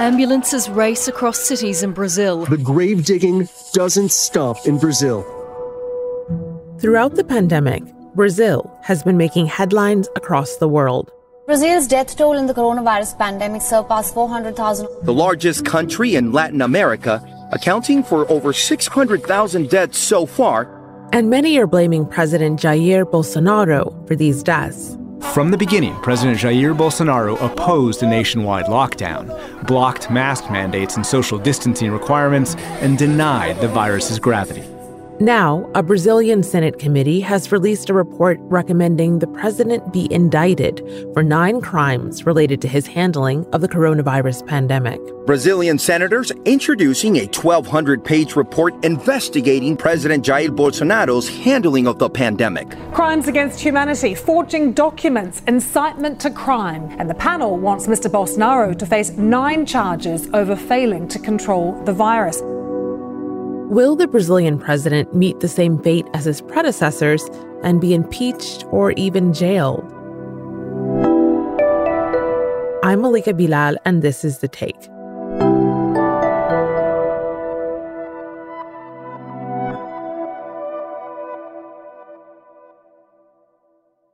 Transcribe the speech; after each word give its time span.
Ambulances 0.00 0.70
race 0.70 1.08
across 1.08 1.38
cities 1.38 1.82
in 1.82 1.92
Brazil. 1.92 2.46
The 2.46 2.56
grave 2.56 3.04
digging 3.04 3.46
doesn't 3.74 4.10
stop 4.10 4.56
in 4.64 4.78
Brazil. 4.78 5.20
Throughout 6.80 7.16
the 7.16 7.22
pandemic, 7.22 7.82
Brazil 8.14 8.74
has 8.82 9.02
been 9.02 9.18
making 9.18 9.44
headlines 9.44 10.08
across 10.16 10.56
the 10.56 10.68
world. 10.68 11.12
Brazil's 11.44 11.86
death 11.86 12.16
toll 12.16 12.32
in 12.32 12.46
the 12.46 12.54
coronavirus 12.54 13.18
pandemic 13.18 13.60
surpassed 13.60 14.14
400,000. 14.14 14.88
The 15.02 15.12
largest 15.12 15.66
country 15.66 16.14
in 16.14 16.32
Latin 16.32 16.62
America, 16.62 17.22
accounting 17.52 18.02
for 18.02 18.26
over 18.32 18.54
600,000 18.54 19.68
deaths 19.68 19.98
so 19.98 20.24
far. 20.24 21.10
And 21.12 21.28
many 21.28 21.58
are 21.58 21.66
blaming 21.66 22.06
President 22.06 22.58
Jair 22.58 23.04
Bolsonaro 23.04 24.08
for 24.08 24.16
these 24.16 24.42
deaths. 24.42 24.96
From 25.22 25.52
the 25.52 25.56
beginning, 25.56 25.94
President 26.02 26.38
Jair 26.38 26.76
Bolsonaro 26.76 27.40
opposed 27.40 28.02
a 28.02 28.06
nationwide 28.06 28.66
lockdown, 28.66 29.28
blocked 29.66 30.10
mask 30.10 30.50
mandates 30.50 30.96
and 30.96 31.06
social 31.06 31.38
distancing 31.38 31.92
requirements, 31.92 32.56
and 32.80 32.98
denied 32.98 33.60
the 33.60 33.68
virus's 33.68 34.18
gravity. 34.18 34.64
Now, 35.22 35.70
a 35.74 35.82
Brazilian 35.82 36.42
Senate 36.42 36.78
committee 36.78 37.20
has 37.20 37.52
released 37.52 37.90
a 37.90 37.94
report 37.94 38.38
recommending 38.44 39.18
the 39.18 39.26
president 39.26 39.92
be 39.92 40.10
indicted 40.10 40.82
for 41.12 41.22
nine 41.22 41.60
crimes 41.60 42.24
related 42.24 42.62
to 42.62 42.68
his 42.68 42.86
handling 42.86 43.44
of 43.52 43.60
the 43.60 43.68
coronavirus 43.68 44.46
pandemic. 44.46 44.98
Brazilian 45.26 45.78
senators 45.78 46.32
introducing 46.46 47.16
a 47.16 47.26
1,200 47.26 48.02
page 48.02 48.34
report 48.34 48.74
investigating 48.82 49.76
President 49.76 50.24
Jair 50.24 50.48
Bolsonaro's 50.48 51.28
handling 51.28 51.86
of 51.86 51.98
the 51.98 52.08
pandemic. 52.08 52.74
Crimes 52.94 53.28
against 53.28 53.60
humanity, 53.60 54.14
forging 54.14 54.72
documents, 54.72 55.42
incitement 55.46 56.18
to 56.20 56.30
crime. 56.30 56.96
And 56.98 57.10
the 57.10 57.14
panel 57.14 57.58
wants 57.58 57.86
Mr. 57.86 58.10
Bolsonaro 58.10 58.74
to 58.78 58.86
face 58.86 59.10
nine 59.10 59.66
charges 59.66 60.30
over 60.32 60.56
failing 60.56 61.08
to 61.08 61.18
control 61.18 61.78
the 61.84 61.92
virus. 61.92 62.42
Will 63.70 63.94
the 63.94 64.08
Brazilian 64.08 64.58
president 64.58 65.14
meet 65.14 65.38
the 65.38 65.46
same 65.46 65.78
fate 65.80 66.04
as 66.12 66.24
his 66.24 66.40
predecessors 66.40 67.22
and 67.62 67.80
be 67.80 67.94
impeached 67.94 68.64
or 68.72 68.90
even 68.92 69.32
jailed? 69.32 69.84
I'm 72.82 73.00
Malika 73.00 73.32
Bilal, 73.32 73.76
and 73.84 74.02
this 74.02 74.24
is 74.24 74.38
The 74.38 74.48
Take. 74.48 74.80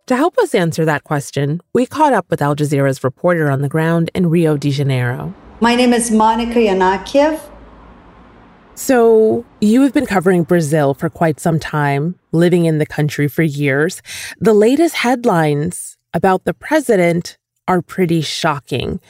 To 0.05 0.17
help 0.17 0.37
us 0.37 0.55
answer 0.55 0.85
that 0.85 1.05
question, 1.05 1.63
we 1.73 1.87
caught 1.87 2.13
up 2.13 2.27
with 2.29 2.43
Al 2.43 2.55
Jazeera's 2.55 3.03
reporter 3.03 3.51
on 3.51 3.63
the 3.63 3.71
ground 3.71 4.11
in 4.15 4.29
Rio 4.29 4.59
de 4.59 4.71
Janeiro. 4.71 5.35
My 5.61 5.75
name 5.75 5.95
is 5.95 6.11
Monica 6.11 6.59
Yanakiew. 6.59 7.41
So, 8.79 9.47
you 9.63 9.81
have 9.83 9.95
been 9.95 10.05
covering 10.05 10.43
Brazil 10.43 10.93
for 10.93 11.09
quite 11.09 11.41
some 11.41 11.59
time, 11.59 12.15
living 12.33 12.67
in 12.67 12.77
the 12.77 12.85
country 12.85 13.27
for 13.27 13.43
years. 13.43 14.03
The 14.39 14.53
latest 14.53 14.97
headlines 14.97 15.97
about 16.13 16.45
the 16.45 16.53
president 16.53 17.39
are 17.67 17.81
pretty 17.81 18.21
shocking. 18.21 19.01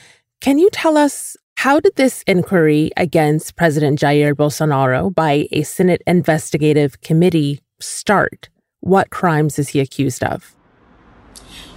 Can 0.41 0.59
you 0.59 0.71
tell 0.71 0.97
us 0.97 1.37
how 1.57 1.81
did 1.81 1.97
this 1.97 2.23
inquiry 2.29 2.93
against 2.97 3.57
President 3.57 3.99
Jair 3.99 4.35
Bolsonaro 4.35 5.13
by 5.13 5.49
a 5.51 5.65
Senate 5.65 6.01
investigative 6.07 7.01
committee 7.01 7.61
start? 7.81 8.49
What 8.81 9.11
crimes 9.11 9.59
is 9.59 9.71
he 9.71 9.81
accused 9.81 10.23
of? 10.23 10.55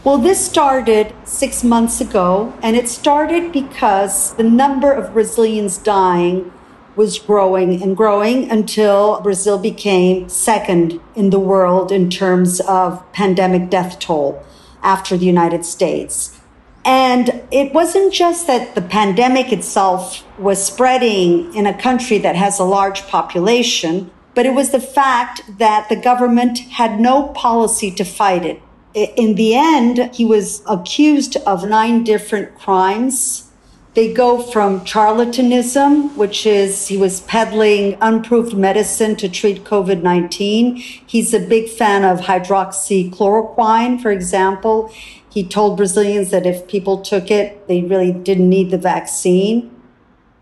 Well, 0.04 0.20
this 0.20 0.46
started 0.46 1.12
six 1.24 1.64
months 1.64 2.02
ago, 2.02 2.54
and 2.62 2.76
it 2.76 2.88
started 2.88 3.52
because 3.52 4.36
the 4.36 4.44
number 4.44 4.92
of 4.92 5.14
Brazilians 5.14 5.80
dying 5.80 6.52
was 7.00 7.18
growing 7.18 7.82
and 7.82 7.96
growing 7.96 8.52
until 8.52 9.22
Brazil 9.22 9.58
became 9.58 10.28
second 10.28 11.00
in 11.16 11.30
the 11.30 11.40
world 11.40 11.94
in 11.94 12.10
terms 12.10 12.60
of 12.60 13.02
pandemic 13.14 13.70
death 13.70 13.98
toll 14.00 14.44
after 14.84 15.16
the 15.16 15.26
United 15.26 15.64
States. 15.64 16.38
And 16.84 17.42
it 17.52 17.74
wasn't 17.74 18.12
just 18.12 18.48
that 18.48 18.76
the 18.76 18.82
pandemic 18.82 19.54
itself 19.54 20.26
was 20.38 20.62
spreading 20.62 21.54
in 21.56 21.66
a 21.66 21.82
country 21.82 22.18
that 22.18 22.36
has 22.36 22.60
a 22.60 22.66
large 22.66 23.08
population, 23.08 24.12
but 24.36 24.46
it 24.46 24.54
was 24.54 24.72
the 24.72 24.82
fact 24.82 25.40
that 25.58 25.88
the 25.88 25.96
government 25.96 26.60
had 26.60 27.00
no 27.00 27.30
policy 27.30 27.92
to 27.92 28.04
fight 28.04 28.46
it. 28.46 28.62
In 28.94 29.36
the 29.36 29.56
end, 29.56 30.14
he 30.14 30.26
was 30.26 30.64
accused 30.68 31.38
of 31.48 31.64
nine 31.64 32.04
different 32.04 32.60
crimes 32.60 33.49
they 33.96 34.14
go 34.14 34.42
from 34.42 34.82
charlatanism, 34.82 36.16
which 36.16 36.46
is 36.46 36.88
he 36.88 36.98
was 36.98 37.22
peddling 37.22 37.98
unproved 38.02 38.56
medicine 38.56 39.16
to 39.18 39.28
treat 39.28 39.64
COVID 39.64 40.04
19. 40.04 40.76
He's 40.76 41.34
a 41.34 41.40
big 41.40 41.70
fan 41.70 42.04
of 42.04 42.22
hydroxychloroquine, 42.22 44.02
for 44.02 44.12
example. 44.12 44.92
He 45.32 45.44
told 45.44 45.78
Brazilians 45.78 46.30
that 46.32 46.46
if 46.46 46.68
people 46.68 47.02
took 47.02 47.32
it, 47.32 47.68
they 47.68 47.82
really 47.82 48.12
didn't 48.12 48.50
need 48.50 48.72
the 48.72 48.78
vaccine. 48.78 49.72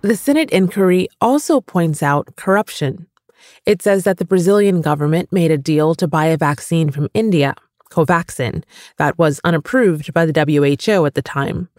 The 0.02 0.16
Senate 0.16 0.52
inquiry 0.52 1.08
also 1.20 1.62
points 1.62 2.04
out 2.04 2.36
corruption. 2.36 3.08
It 3.66 3.82
says 3.82 4.04
that 4.04 4.18
the 4.18 4.26
Brazilian 4.26 4.82
government 4.82 5.32
made 5.32 5.52
a 5.52 5.58
deal 5.58 5.96
to 5.96 6.08
buy 6.08 6.28
a 6.28 6.38
vaccine 6.38 6.92
from 6.92 7.10
India, 7.14 7.56
Covaxin, 7.90 8.64
that 8.98 9.18
was 9.18 9.42
unapproved 9.44 10.14
by 10.14 10.26
the 10.26 10.34
WHO 10.34 11.06
at 11.06 11.16
the 11.16 11.22
time 11.22 11.70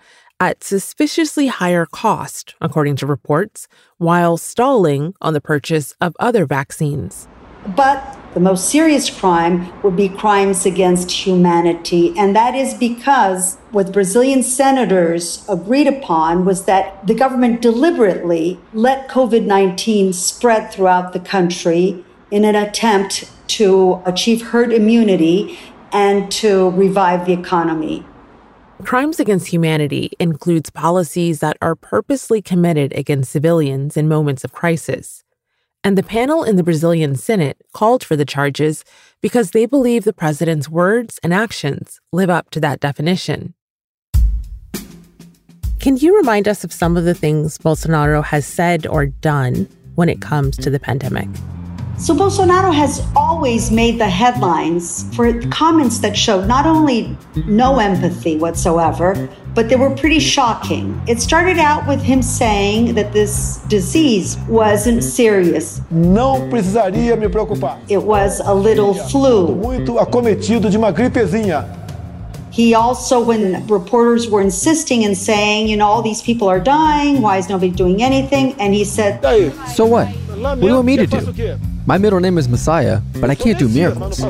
at 0.41 0.63
suspiciously 0.63 1.49
higher 1.49 1.87
cost, 1.87 2.55
according 2.61 2.97
to 2.97 3.07
reports, 3.07 3.69
while 3.99 4.37
stalling 4.37 5.15
on 5.21 5.35
the 5.35 5.41
purchase 5.41 5.95
of 6.01 6.17
other 6.21 6.47
vaccines. 6.47 7.29
But 7.77 8.17
the 8.35 8.41
most 8.41 8.71
serious 8.71 9.11
crime 9.11 9.73
would 9.83 9.97
be 9.97 10.09
crimes 10.09 10.65
against 10.65 11.11
humanity. 11.11 12.15
And 12.17 12.35
that 12.37 12.55
is 12.55 12.75
because 12.75 13.57
what 13.73 13.93
Brazilian 13.93 14.43
senators 14.43 15.45
agreed 15.49 15.87
upon 15.87 16.45
was 16.45 16.65
that 16.67 17.07
the 17.07 17.15
government 17.15 17.61
deliberately 17.61 18.61
let 18.73 19.09
COVID 19.09 19.45
19 19.45 20.13
spread 20.13 20.71
throughout 20.71 21.13
the 21.13 21.21
country 21.21 22.05
in 22.31 22.45
an 22.45 22.55
attempt 22.55 23.31
to 23.49 24.03
achieve 24.05 24.43
herd 24.43 24.73
immunity 24.73 25.59
and 25.91 26.31
to 26.31 26.71
revive 26.71 27.27
the 27.27 27.33
economy. 27.33 28.05
Crimes 28.85 29.19
against 29.19 29.49
humanity 29.49 30.13
includes 30.21 30.71
policies 30.71 31.41
that 31.41 31.57
are 31.61 31.75
purposely 31.75 32.41
committed 32.41 32.93
against 32.93 33.33
civilians 33.33 33.97
in 33.97 34.09
moments 34.09 34.45
of 34.45 34.53
crisis. 34.53 35.25
And 35.83 35.99
the 35.99 36.03
panel 36.03 36.45
in 36.45 36.57
the 36.57 36.63
Brazilian 36.63 37.17
Senate 37.17 37.61
called 37.73 38.05
for 38.05 38.15
the 38.15 38.25
charges 38.25 38.85
because 39.21 39.51
they 39.51 39.67
believe 39.67 40.05
the 40.05 40.13
president's 40.13 40.69
words 40.69 41.19
and 41.23 41.35
actions 41.35 42.01
live 42.13 42.31
up 42.31 42.51
to 42.51 42.61
that 42.61 42.79
definition. 42.81 43.55
Can 45.81 45.97
you 45.97 46.17
remind 46.17 46.47
us 46.47 46.63
of 46.63 46.73
some 46.73 46.97
of 46.97 47.05
the 47.05 47.15
things 47.15 47.59
Bolsonaro 47.59 48.25
has 48.25 48.47
said 48.47 48.87
or 48.87 49.07
done 49.07 49.69
when 49.97 50.09
it 50.09 50.21
comes 50.21 50.57
to 50.57 50.71
the 50.71 50.81
pandemic? 50.81 51.29
So 51.99 52.15
Bolsonaro 52.15 52.73
has 52.73 53.05
always 53.17 53.73
made 53.73 53.99
the 53.99 54.09
headlines 54.09 55.05
for 55.17 55.43
comments 55.49 55.99
that 55.99 56.17
showed 56.17 56.47
not 56.47 56.65
only 56.65 57.17
no 57.47 57.81
empathy 57.81 58.37
whatsoever, 58.37 59.29
but 59.53 59.69
they 59.69 59.75
were 59.75 59.91
pretty 59.91 60.21
shocking. 60.21 61.01
It 61.09 61.21
started 61.21 61.59
out 61.59 61.89
with 61.89 62.01
him 62.01 62.23
saying 62.23 62.95
that 62.95 63.13
this 63.13 63.59
disease 63.67 64.39
wasn't 64.49 65.03
serious. 65.03 65.81
Não 65.91 66.49
precisaria 66.49 67.17
me 67.17 67.29
preocupar. 67.29 67.79
It 67.89 68.01
was 68.01 68.39
a 68.41 68.55
little 68.55 68.95
flu. 68.95 69.57
Muito 69.57 69.99
acometido 69.99 70.71
de 70.71 70.77
uma 70.77 70.93
gripezinha. 70.93 71.67
He 72.53 72.75
also, 72.75 73.21
when 73.21 73.67
reporters 73.67 74.31
were 74.31 74.41
insisting 74.41 75.05
and 75.05 75.17
saying, 75.17 75.67
you 75.69 75.77
know, 75.77 75.87
all 75.87 76.03
these 76.03 76.23
people 76.23 76.49
are 76.49 76.61
dying, 76.61 77.21
why 77.21 77.39
is 77.39 77.49
nobody 77.49 77.71
doing 77.71 78.03
anything? 78.03 78.55
And 78.61 78.73
he 78.73 78.85
said, 78.85 79.21
So 79.67 79.85
what? 79.85 80.09
What 80.39 80.61
do 80.61 80.67
you 80.67 80.75
want 80.75 80.87
me 80.87 80.97
to 80.97 81.07
do? 81.07 81.59
My 81.87 81.99
middle 81.99 82.21
name 82.21 82.39
is 82.39 82.49
Messiah, 82.49 83.01
but 83.21 83.31
I 83.31 83.35
can't 83.35 83.59
do 83.59 83.69
miracles. 83.69 84.21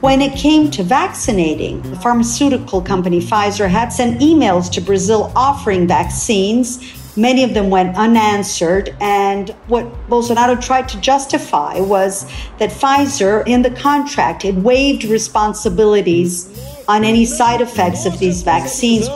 When 0.00 0.20
it 0.20 0.36
came 0.36 0.70
to 0.72 0.82
vaccinating, 0.82 1.82
the 1.82 1.96
pharmaceutical 1.96 2.80
company 2.82 3.20
Pfizer 3.20 3.68
had 3.68 3.88
sent 3.88 4.20
emails 4.20 4.70
to 4.72 4.80
Brazil 4.80 5.32
offering 5.34 5.88
vaccines. 5.88 6.78
Many 7.16 7.42
of 7.42 7.52
them 7.54 7.68
went 7.68 7.96
unanswered. 7.96 8.94
And 9.00 9.50
what 9.66 9.86
Bolsonaro 10.08 10.60
tried 10.60 10.88
to 10.90 11.00
justify 11.00 11.80
was 11.80 12.30
that 12.58 12.70
Pfizer, 12.70 13.42
in 13.46 13.62
the 13.62 13.70
contract, 13.70 14.44
it 14.44 14.54
waived 14.54 15.04
responsibilities 15.04 16.48
on 16.86 17.02
any 17.02 17.24
side 17.24 17.60
effects 17.60 18.06
of 18.06 18.18
these 18.18 18.42
vaccines. 18.42 19.08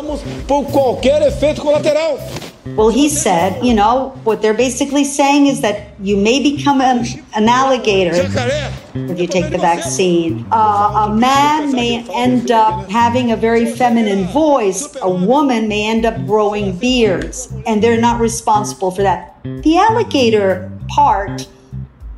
Por 0.48 0.64
qualquer 0.64 1.20
efeito 1.22 1.62
colateral. 1.62 2.18
Well, 2.64 2.90
he 2.90 3.08
said, 3.08 3.64
you 3.64 3.74
know, 3.74 4.10
what 4.22 4.40
they're 4.40 4.54
basically 4.54 5.02
saying 5.02 5.48
is 5.48 5.60
that 5.62 5.98
you 6.00 6.16
may 6.16 6.40
become 6.40 6.80
an, 6.80 7.04
an 7.34 7.48
alligator 7.48 8.12
if 8.14 9.18
you 9.18 9.26
take 9.26 9.50
the 9.50 9.58
vaccine. 9.58 10.46
Uh, 10.52 11.08
a 11.08 11.14
man 11.14 11.72
may 11.72 12.06
end 12.12 12.52
up 12.52 12.88
having 12.88 13.32
a 13.32 13.36
very 13.36 13.66
feminine 13.66 14.26
voice. 14.26 14.96
A 15.02 15.10
woman 15.10 15.66
may 15.66 15.88
end 15.88 16.06
up 16.06 16.14
growing 16.24 16.76
beards, 16.78 17.52
and 17.66 17.82
they're 17.82 18.00
not 18.00 18.20
responsible 18.20 18.92
for 18.92 19.02
that. 19.02 19.42
The 19.42 19.78
alligator 19.78 20.70
part 20.88 21.48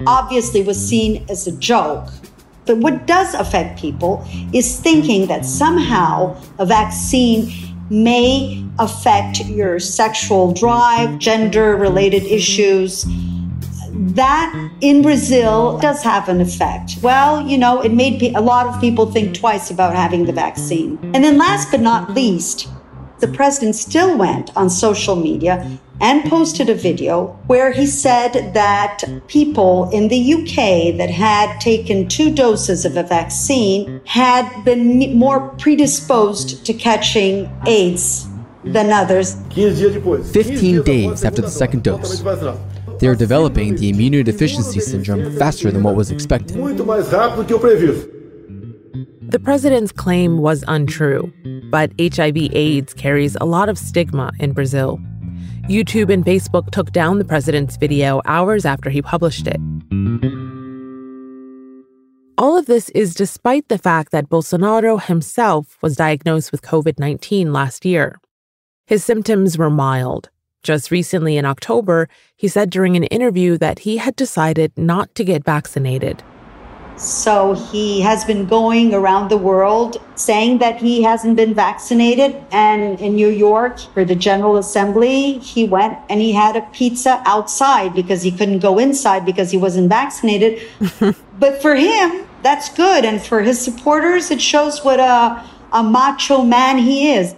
obviously 0.06 0.62
was 0.62 0.78
seen 0.78 1.24
as 1.30 1.46
a 1.46 1.52
joke. 1.56 2.10
But 2.66 2.78
what 2.78 3.06
does 3.06 3.34
affect 3.34 3.78
people 3.78 4.26
is 4.52 4.78
thinking 4.80 5.26
that 5.28 5.44
somehow 5.46 6.36
a 6.58 6.66
vaccine 6.66 7.73
may 7.90 8.64
affect 8.78 9.40
your 9.46 9.78
sexual 9.78 10.52
drive, 10.52 11.18
gender 11.18 11.76
related 11.76 12.24
issues. 12.24 13.06
That 13.92 14.70
in 14.80 15.02
Brazil 15.02 15.78
does 15.78 16.02
have 16.02 16.28
an 16.28 16.40
effect. 16.40 16.98
Well, 17.02 17.46
you 17.46 17.56
know, 17.56 17.80
it 17.80 17.92
made 17.92 18.22
a 18.34 18.40
lot 18.40 18.66
of 18.66 18.80
people 18.80 19.10
think 19.10 19.36
twice 19.36 19.70
about 19.70 19.94
having 19.94 20.26
the 20.26 20.32
vaccine. 20.32 20.98
And 21.14 21.22
then, 21.22 21.38
last 21.38 21.70
but 21.70 21.80
not 21.80 22.12
least, 22.14 22.68
the 23.20 23.28
president 23.28 23.74
still 23.76 24.16
went 24.18 24.56
on 24.56 24.68
social 24.68 25.16
media 25.16 25.78
and 26.00 26.28
posted 26.28 26.68
a 26.68 26.74
video 26.74 27.26
where 27.46 27.72
he 27.72 27.86
said 27.86 28.52
that 28.52 29.02
people 29.28 29.88
in 29.90 30.08
the 30.08 30.34
UK 30.34 30.96
that 30.98 31.10
had 31.10 31.58
taken 31.60 32.08
two 32.08 32.34
doses 32.34 32.84
of 32.84 32.96
a 32.96 33.02
vaccine 33.02 34.00
had 34.04 34.64
been 34.64 35.16
more 35.16 35.48
predisposed 35.58 36.66
to 36.66 36.74
catching 36.74 37.48
AIDS 37.66 38.26
than 38.64 38.90
others. 38.90 39.36
15 39.54 40.82
days 40.82 41.24
after 41.24 41.42
the 41.42 41.50
second 41.50 41.84
dose. 41.84 42.20
They 42.98 43.08
are 43.08 43.14
developing 43.14 43.76
the 43.76 43.92
immunodeficiency 43.92 44.80
syndrome 44.80 45.36
faster 45.36 45.70
than 45.70 45.82
what 45.82 45.94
was 45.94 46.10
expected. 46.10 46.56
The 49.30 49.40
president's 49.42 49.90
claim 49.90 50.38
was 50.38 50.64
untrue, 50.68 51.32
but 51.74 51.90
HIV 51.98 52.36
AIDS 52.52 52.94
carries 52.94 53.34
a 53.40 53.44
lot 53.44 53.68
of 53.68 53.76
stigma 53.76 54.30
in 54.38 54.52
Brazil. 54.52 55.00
YouTube 55.68 56.08
and 56.08 56.24
Facebook 56.24 56.70
took 56.70 56.92
down 56.92 57.18
the 57.18 57.24
president's 57.24 57.76
video 57.76 58.22
hours 58.26 58.64
after 58.64 58.90
he 58.90 59.02
published 59.02 59.48
it. 59.48 59.60
All 62.38 62.56
of 62.56 62.66
this 62.66 62.90
is 62.90 63.12
despite 63.12 63.66
the 63.66 63.78
fact 63.78 64.12
that 64.12 64.28
Bolsonaro 64.28 65.02
himself 65.02 65.76
was 65.82 65.96
diagnosed 65.96 66.52
with 66.52 66.62
COVID 66.62 67.00
19 67.00 67.52
last 67.52 67.84
year. 67.84 68.20
His 68.86 69.04
symptoms 69.04 69.58
were 69.58 69.68
mild. 69.68 70.30
Just 70.62 70.92
recently 70.92 71.36
in 71.36 71.44
October, 71.44 72.08
he 72.36 72.46
said 72.46 72.70
during 72.70 72.94
an 72.94 73.02
interview 73.04 73.58
that 73.58 73.80
he 73.80 73.96
had 73.96 74.14
decided 74.14 74.70
not 74.76 75.12
to 75.16 75.24
get 75.24 75.44
vaccinated. 75.44 76.22
So 76.96 77.54
he 77.54 78.00
has 78.02 78.24
been 78.24 78.46
going 78.46 78.94
around 78.94 79.28
the 79.28 79.36
world 79.36 80.00
saying 80.14 80.58
that 80.58 80.80
he 80.80 81.02
hasn't 81.02 81.36
been 81.36 81.52
vaccinated. 81.52 82.36
And 82.52 83.00
in 83.00 83.16
New 83.16 83.28
York, 83.28 83.80
for 83.92 84.04
the 84.04 84.14
General 84.14 84.56
Assembly, 84.56 85.38
he 85.38 85.66
went 85.66 85.98
and 86.08 86.20
he 86.20 86.32
had 86.32 86.56
a 86.56 86.62
pizza 86.72 87.20
outside 87.26 87.94
because 87.94 88.22
he 88.22 88.30
couldn't 88.30 88.60
go 88.60 88.78
inside 88.78 89.26
because 89.26 89.50
he 89.50 89.56
wasn't 89.56 89.88
vaccinated. 89.88 90.62
but 91.38 91.60
for 91.60 91.74
him, 91.74 92.26
that's 92.42 92.68
good. 92.68 93.04
And 93.04 93.20
for 93.20 93.42
his 93.42 93.60
supporters, 93.60 94.30
it 94.30 94.40
shows 94.40 94.84
what 94.84 95.00
a, 95.00 95.44
a 95.72 95.82
macho 95.82 96.42
man 96.42 96.78
he 96.78 97.12
is. 97.12 97.34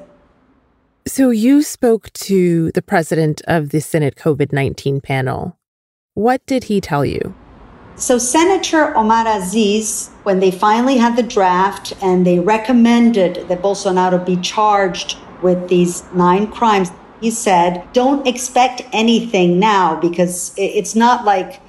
So 1.06 1.30
you 1.30 1.62
spoke 1.62 2.12
to 2.14 2.72
the 2.72 2.82
president 2.82 3.40
of 3.46 3.70
the 3.70 3.80
Senate 3.80 4.16
COVID 4.16 4.52
19 4.52 5.00
panel. 5.00 5.56
What 6.14 6.44
did 6.46 6.64
he 6.64 6.80
tell 6.80 7.04
you? 7.04 7.34
So, 7.98 8.18
Senator 8.18 8.94
Omar 8.94 9.26
Aziz, 9.26 10.10
when 10.24 10.38
they 10.38 10.50
finally 10.50 10.98
had 10.98 11.16
the 11.16 11.22
draft 11.22 11.94
and 12.02 12.26
they 12.26 12.38
recommended 12.38 13.48
that 13.48 13.62
Bolsonaro 13.62 14.24
be 14.24 14.36
charged 14.36 15.16
with 15.40 15.68
these 15.68 16.04
nine 16.12 16.48
crimes, 16.48 16.90
he 17.22 17.30
said, 17.30 17.88
Don't 17.94 18.26
expect 18.26 18.82
anything 18.92 19.58
now 19.58 19.98
because 19.98 20.52
it's 20.58 20.94
not 20.94 21.24
like 21.24 21.62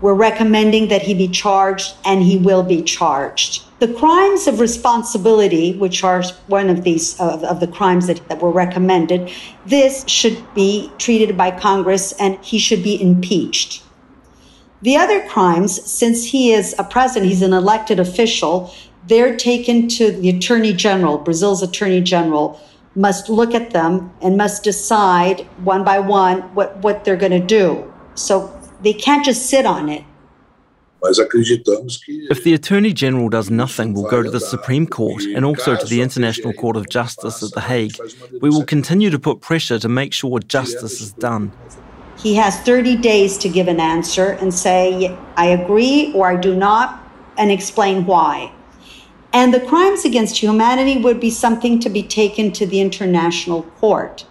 we're 0.00 0.14
recommending 0.14 0.88
that 0.88 1.02
he 1.02 1.12
be 1.12 1.28
charged 1.28 1.94
and 2.06 2.22
he 2.22 2.38
will 2.38 2.62
be 2.62 2.80
charged. 2.80 3.62
The 3.78 3.92
crimes 3.92 4.46
of 4.46 4.60
responsibility, 4.60 5.74
which 5.76 6.02
are 6.02 6.22
one 6.46 6.70
of 6.70 6.84
these 6.84 7.20
of, 7.20 7.44
of 7.44 7.60
the 7.60 7.66
crimes 7.66 8.06
that, 8.06 8.26
that 8.30 8.40
were 8.40 8.50
recommended, 8.50 9.30
this 9.66 10.02
should 10.08 10.42
be 10.54 10.90
treated 10.96 11.36
by 11.36 11.50
Congress 11.50 12.12
and 12.18 12.42
he 12.42 12.58
should 12.58 12.82
be 12.82 13.00
impeached. 13.00 13.83
The 14.84 14.98
other 14.98 15.26
crimes, 15.26 15.82
since 15.90 16.26
he 16.26 16.52
is 16.52 16.74
a 16.78 16.84
president, 16.84 17.30
he's 17.30 17.40
an 17.40 17.54
elected 17.54 17.98
official, 17.98 18.70
they're 19.06 19.34
taken 19.34 19.88
to 19.88 20.12
the 20.12 20.28
attorney 20.28 20.74
general, 20.74 21.16
Brazil's 21.16 21.62
attorney 21.62 22.02
general, 22.02 22.60
must 22.94 23.30
look 23.30 23.54
at 23.54 23.70
them 23.70 24.12
and 24.20 24.36
must 24.36 24.62
decide 24.62 25.40
one 25.64 25.84
by 25.84 26.00
one 26.00 26.42
what, 26.54 26.76
what 26.82 27.02
they're 27.02 27.16
going 27.16 27.32
to 27.32 27.40
do. 27.40 27.90
So 28.14 28.52
they 28.82 28.92
can't 28.92 29.24
just 29.24 29.46
sit 29.46 29.64
on 29.64 29.88
it. 29.88 30.04
If 31.02 32.44
the 32.44 32.52
Attorney 32.54 32.92
General 32.92 33.30
does 33.30 33.50
nothing, 33.50 33.94
we'll 33.94 34.10
go 34.10 34.22
to 34.22 34.30
the 34.30 34.40
Supreme 34.40 34.86
Court 34.86 35.22
and 35.22 35.46
also 35.46 35.76
to 35.76 35.86
the 35.86 36.02
International 36.02 36.52
Court 36.52 36.76
of 36.76 36.90
Justice 36.90 37.42
at 37.42 37.52
The 37.52 37.60
Hague. 37.62 37.96
We 38.40 38.50
will 38.50 38.64
continue 38.64 39.08
to 39.10 39.18
put 39.18 39.40
pressure 39.40 39.78
to 39.78 39.88
make 39.88 40.12
sure 40.12 40.38
justice 40.40 41.00
is 41.00 41.12
done. 41.12 41.52
He 42.24 42.34
has 42.36 42.58
30 42.60 42.96
days 42.96 43.36
to 43.36 43.50
give 43.50 43.68
an 43.68 43.78
answer 43.78 44.30
and 44.40 44.54
say, 44.54 45.14
I 45.36 45.44
agree 45.44 46.10
or 46.14 46.26
I 46.26 46.36
do 46.36 46.56
not, 46.56 46.98
and 47.36 47.50
explain 47.50 48.06
why. 48.06 48.50
And 49.34 49.52
the 49.52 49.60
crimes 49.60 50.06
against 50.06 50.38
humanity 50.38 50.96
would 50.96 51.20
be 51.20 51.28
something 51.28 51.78
to 51.80 51.90
be 51.90 52.02
taken 52.02 52.50
to 52.52 52.64
the 52.64 52.80
international 52.80 53.64
court. 53.78 54.24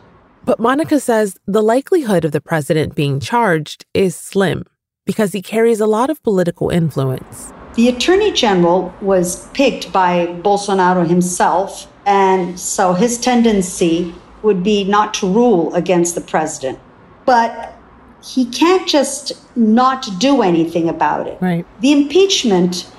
But 0.43 0.59
Monica 0.59 0.99
says 0.99 1.37
the 1.45 1.61
likelihood 1.61 2.25
of 2.25 2.31
the 2.31 2.41
president 2.41 2.95
being 2.95 3.19
charged 3.19 3.85
is 3.93 4.15
slim 4.15 4.63
because 5.05 5.33
he 5.33 5.43
carries 5.43 5.79
a 5.79 5.85
lot 5.85 6.09
of 6.09 6.23
political 6.23 6.71
influence. 6.71 7.53
The 7.75 7.89
attorney 7.89 8.31
general 8.31 8.91
was 9.01 9.47
picked 9.49 9.91
by 9.91 10.25
Bolsonaro 10.41 11.07
himself, 11.07 11.87
and 12.07 12.59
so 12.59 12.93
his 12.93 13.19
tendency 13.19 14.15
would 14.41 14.63
be 14.63 14.83
not 14.83 15.13
to 15.15 15.31
rule 15.31 15.75
against 15.75 16.15
the 16.15 16.21
president. 16.21 16.79
But 17.25 17.75
he 18.23 18.45
can't 18.45 18.87
just 18.87 19.33
not 19.55 20.07
do 20.19 20.41
anything 20.41 20.87
about 20.87 21.27
it. 21.27 21.37
Right. 21.41 21.65
The 21.81 21.91
impeachment, 21.91 22.89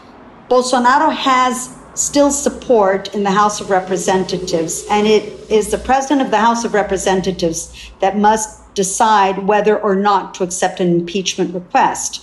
Bolsonaro 0.50 1.14
has 1.14 1.74
still 1.94 2.30
support 2.30 3.14
in 3.14 3.22
the 3.22 3.30
House 3.30 3.60
of 3.60 3.70
Representatives, 3.70 4.84
and 4.90 5.06
it 5.06 5.50
is 5.50 5.70
the 5.70 5.78
president 5.78 6.22
of 6.22 6.30
the 6.30 6.38
House 6.38 6.64
of 6.64 6.74
Representatives 6.74 7.90
that 8.00 8.18
must 8.18 8.74
decide 8.74 9.38
whether 9.46 9.78
or 9.78 9.94
not 9.94 10.34
to 10.34 10.44
accept 10.44 10.80
an 10.80 10.88
impeachment 10.88 11.54
request. 11.54 12.22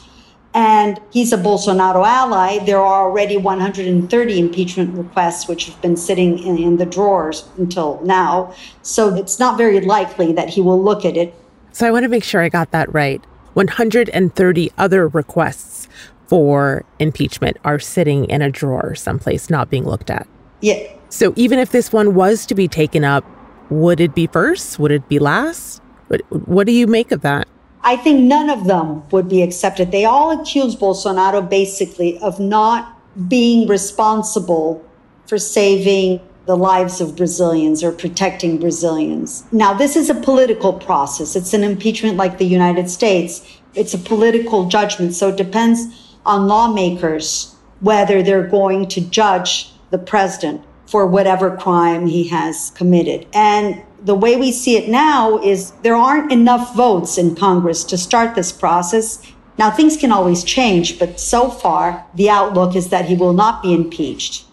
And 0.53 0.99
he's 1.11 1.31
a 1.31 1.37
Bolsonaro 1.37 2.05
ally. 2.05 2.59
There 2.65 2.81
are 2.81 3.05
already 3.05 3.37
130 3.37 4.39
impeachment 4.39 4.97
requests 4.97 5.47
which 5.47 5.65
have 5.67 5.81
been 5.81 5.95
sitting 5.95 6.39
in, 6.39 6.57
in 6.57 6.75
the 6.75 6.85
drawers 6.85 7.47
until 7.57 8.01
now. 8.03 8.53
So 8.81 9.15
it's 9.15 9.39
not 9.39 9.57
very 9.57 9.79
likely 9.79 10.33
that 10.33 10.49
he 10.49 10.59
will 10.59 10.81
look 10.81 11.05
at 11.05 11.15
it 11.15 11.33
so 11.71 11.87
I 11.87 11.91
want 11.91 12.03
to 12.03 12.09
make 12.09 12.23
sure 12.23 12.41
I 12.41 12.49
got 12.49 12.71
that 12.71 12.93
right. 12.93 13.23
130 13.53 14.71
other 14.77 15.07
requests 15.07 15.87
for 16.27 16.85
impeachment 16.99 17.57
are 17.65 17.79
sitting 17.79 18.25
in 18.25 18.41
a 18.41 18.49
drawer 18.49 18.95
someplace, 18.95 19.49
not 19.49 19.69
being 19.69 19.83
looked 19.83 20.09
at. 20.09 20.27
Yeah. 20.61 20.81
So 21.09 21.33
even 21.35 21.59
if 21.59 21.71
this 21.71 21.91
one 21.91 22.15
was 22.15 22.45
to 22.45 22.55
be 22.55 22.67
taken 22.67 23.03
up, 23.03 23.25
would 23.69 23.99
it 23.99 24.15
be 24.15 24.27
first? 24.27 24.79
Would 24.79 24.91
it 24.91 25.07
be 25.09 25.19
last? 25.19 25.81
What, 26.07 26.21
what 26.47 26.67
do 26.67 26.73
you 26.73 26.87
make 26.87 27.11
of 27.11 27.21
that? 27.21 27.47
I 27.83 27.97
think 27.97 28.21
none 28.21 28.49
of 28.49 28.65
them 28.65 29.03
would 29.09 29.27
be 29.27 29.41
accepted. 29.41 29.91
They 29.91 30.05
all 30.05 30.39
accuse 30.39 30.75
Bolsonaro 30.75 31.49
basically 31.49 32.17
of 32.19 32.39
not 32.39 32.97
being 33.27 33.67
responsible 33.67 34.85
for 35.25 35.37
saving 35.37 36.21
the 36.45 36.57
lives 36.57 36.99
of 37.01 37.15
Brazilians 37.15 37.83
or 37.83 37.91
protecting 37.91 38.57
Brazilians. 38.57 39.43
Now, 39.51 39.73
this 39.73 39.95
is 39.95 40.09
a 40.09 40.15
political 40.15 40.73
process. 40.73 41.35
It's 41.35 41.53
an 41.53 41.63
impeachment 41.63 42.17
like 42.17 42.37
the 42.37 42.45
United 42.45 42.89
States. 42.89 43.59
It's 43.75 43.93
a 43.93 43.97
political 43.97 44.67
judgment. 44.67 45.13
So 45.13 45.29
it 45.29 45.37
depends 45.37 46.17
on 46.25 46.47
lawmakers 46.47 47.55
whether 47.79 48.21
they're 48.21 48.47
going 48.47 48.87
to 48.87 49.01
judge 49.01 49.71
the 49.89 49.97
president 49.97 50.63
for 50.85 51.05
whatever 51.05 51.55
crime 51.55 52.07
he 52.07 52.27
has 52.27 52.71
committed. 52.71 53.25
And 53.33 53.81
the 54.03 54.15
way 54.15 54.35
we 54.35 54.51
see 54.51 54.77
it 54.77 54.89
now 54.89 55.37
is 55.39 55.71
there 55.83 55.95
aren't 55.95 56.31
enough 56.31 56.75
votes 56.75 57.17
in 57.17 57.35
Congress 57.35 57.83
to 57.85 57.97
start 57.97 58.35
this 58.35 58.51
process. 58.51 59.21
Now, 59.57 59.69
things 59.69 59.95
can 59.95 60.11
always 60.11 60.43
change, 60.43 60.97
but 60.97 61.19
so 61.19 61.49
far, 61.49 62.05
the 62.15 62.29
outlook 62.29 62.75
is 62.75 62.89
that 62.89 63.05
he 63.05 63.15
will 63.15 63.33
not 63.33 63.61
be 63.61 63.73
impeached. 63.73 64.45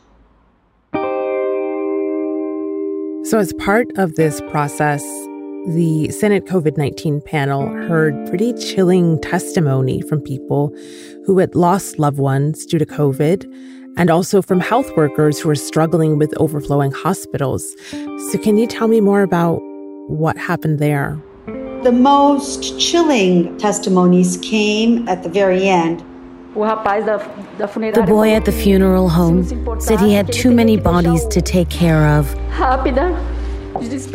So, 3.28 3.38
as 3.38 3.52
part 3.58 3.88
of 3.99 4.14
this 4.14 4.40
process, 4.49 5.02
the 5.66 6.08
Senate 6.11 6.47
COVID 6.47 6.78
19 6.78 7.20
panel 7.20 7.68
heard 7.87 8.14
pretty 8.26 8.54
chilling 8.54 9.20
testimony 9.20 10.00
from 10.00 10.23
people 10.23 10.75
who 11.26 11.38
had 11.38 11.54
lost 11.54 11.99
loved 11.99 12.16
ones 12.18 12.64
due 12.64 12.78
to 12.78 12.87
COVID 12.87 13.44
and 13.99 14.08
also 14.08 14.40
from 14.40 14.61
health 14.61 14.90
workers 14.97 15.38
who 15.38 15.50
are 15.50 15.54
struggling 15.54 16.16
with 16.16 16.32
overflowing 16.38 16.90
hospitals. 16.90 17.70
So, 17.90 18.38
can 18.38 18.56
you 18.56 18.66
tell 18.66 18.88
me 18.88 19.02
more 19.02 19.20
about 19.20 19.58
what 20.08 20.38
happened 20.38 20.78
there? 20.78 21.20
The 21.82 21.92
most 21.92 22.80
chilling 22.80 23.58
testimonies 23.58 24.38
came 24.38 25.06
at 25.06 25.23
the 25.23 25.28
very 25.28 25.68
end. 25.68 26.02
The 26.58 28.04
boy 28.04 28.34
at 28.34 28.44
the 28.44 28.50
funeral 28.50 29.08
home 29.08 29.44
said 29.80 30.00
he 30.00 30.12
had 30.12 30.32
too 30.32 30.50
many 30.50 30.76
bodies 30.76 31.24
to 31.26 31.40
take 31.40 31.70
care 31.70 32.08
of. 32.08 32.26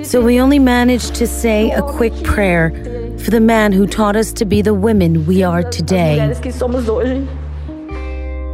So 0.06 0.22
we 0.22 0.42
only 0.42 0.60
managed 0.60 1.16
to 1.16 1.26
say 1.26 1.72
a 1.72 1.82
quick 1.82 2.14
prayer 2.24 2.72
for 3.20 3.32
the 3.32 3.40
man 3.40 3.72
who 3.72 3.88
taught 3.88 4.18
us 4.18 4.34
to 4.34 4.44
be 4.44 4.62
the 4.62 4.74
women 4.74 5.26
we 5.26 5.42
are 5.42 5.64
today. 5.64 6.20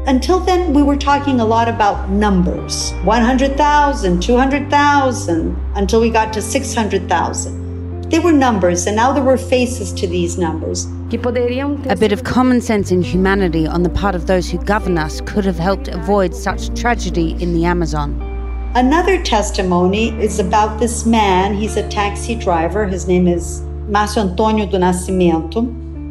Until 0.06 0.40
then, 0.40 0.74
we 0.74 0.84
were 0.84 0.96
talking 0.96 1.40
a 1.40 1.46
lot 1.46 1.68
about 1.68 2.12
numbers 2.12 2.92
100,000, 3.04 4.22
200,000, 4.22 5.58
until 5.76 6.00
we 6.00 6.12
got 6.12 6.32
to 6.34 6.44
600,000. 6.44 8.10
They 8.12 8.20
were 8.20 8.32
numbers, 8.32 8.86
and 8.86 8.96
now 8.96 9.14
there 9.14 9.24
were 9.24 9.38
faces 9.38 9.92
to 9.94 10.08
these 10.08 10.38
numbers. 10.38 10.88
A 11.12 11.96
bit 11.96 12.12
of 12.12 12.24
common 12.24 12.62
sense 12.62 12.92
and 12.92 13.04
humanity 13.04 13.66
on 13.68 13.84
the 13.84 13.90
part 13.90 14.16
of 14.16 14.28
those 14.28 14.50
who 14.50 14.58
govern 14.60 14.98
us 14.98 15.22
could 15.22 15.46
have 15.46 15.58
helped 15.58 15.88
avoid 15.88 16.36
such 16.36 16.74
tragedy 16.80 17.32
in 17.42 17.54
the 17.54 17.66
Amazon. 17.66 18.22
Another 18.76 19.22
testimony 19.24 20.10
is 20.22 20.40
about 20.40 20.80
this 20.80 21.06
man. 21.06 21.56
He's 21.56 21.78
a 21.78 21.88
taxi 21.90 22.36
driver. 22.36 22.86
His 22.86 23.08
name 23.08 23.28
is 23.28 23.62
Márcio 23.90 24.30
Antonio 24.30 24.66
do 24.66 24.78
Nascimento, 24.78 25.60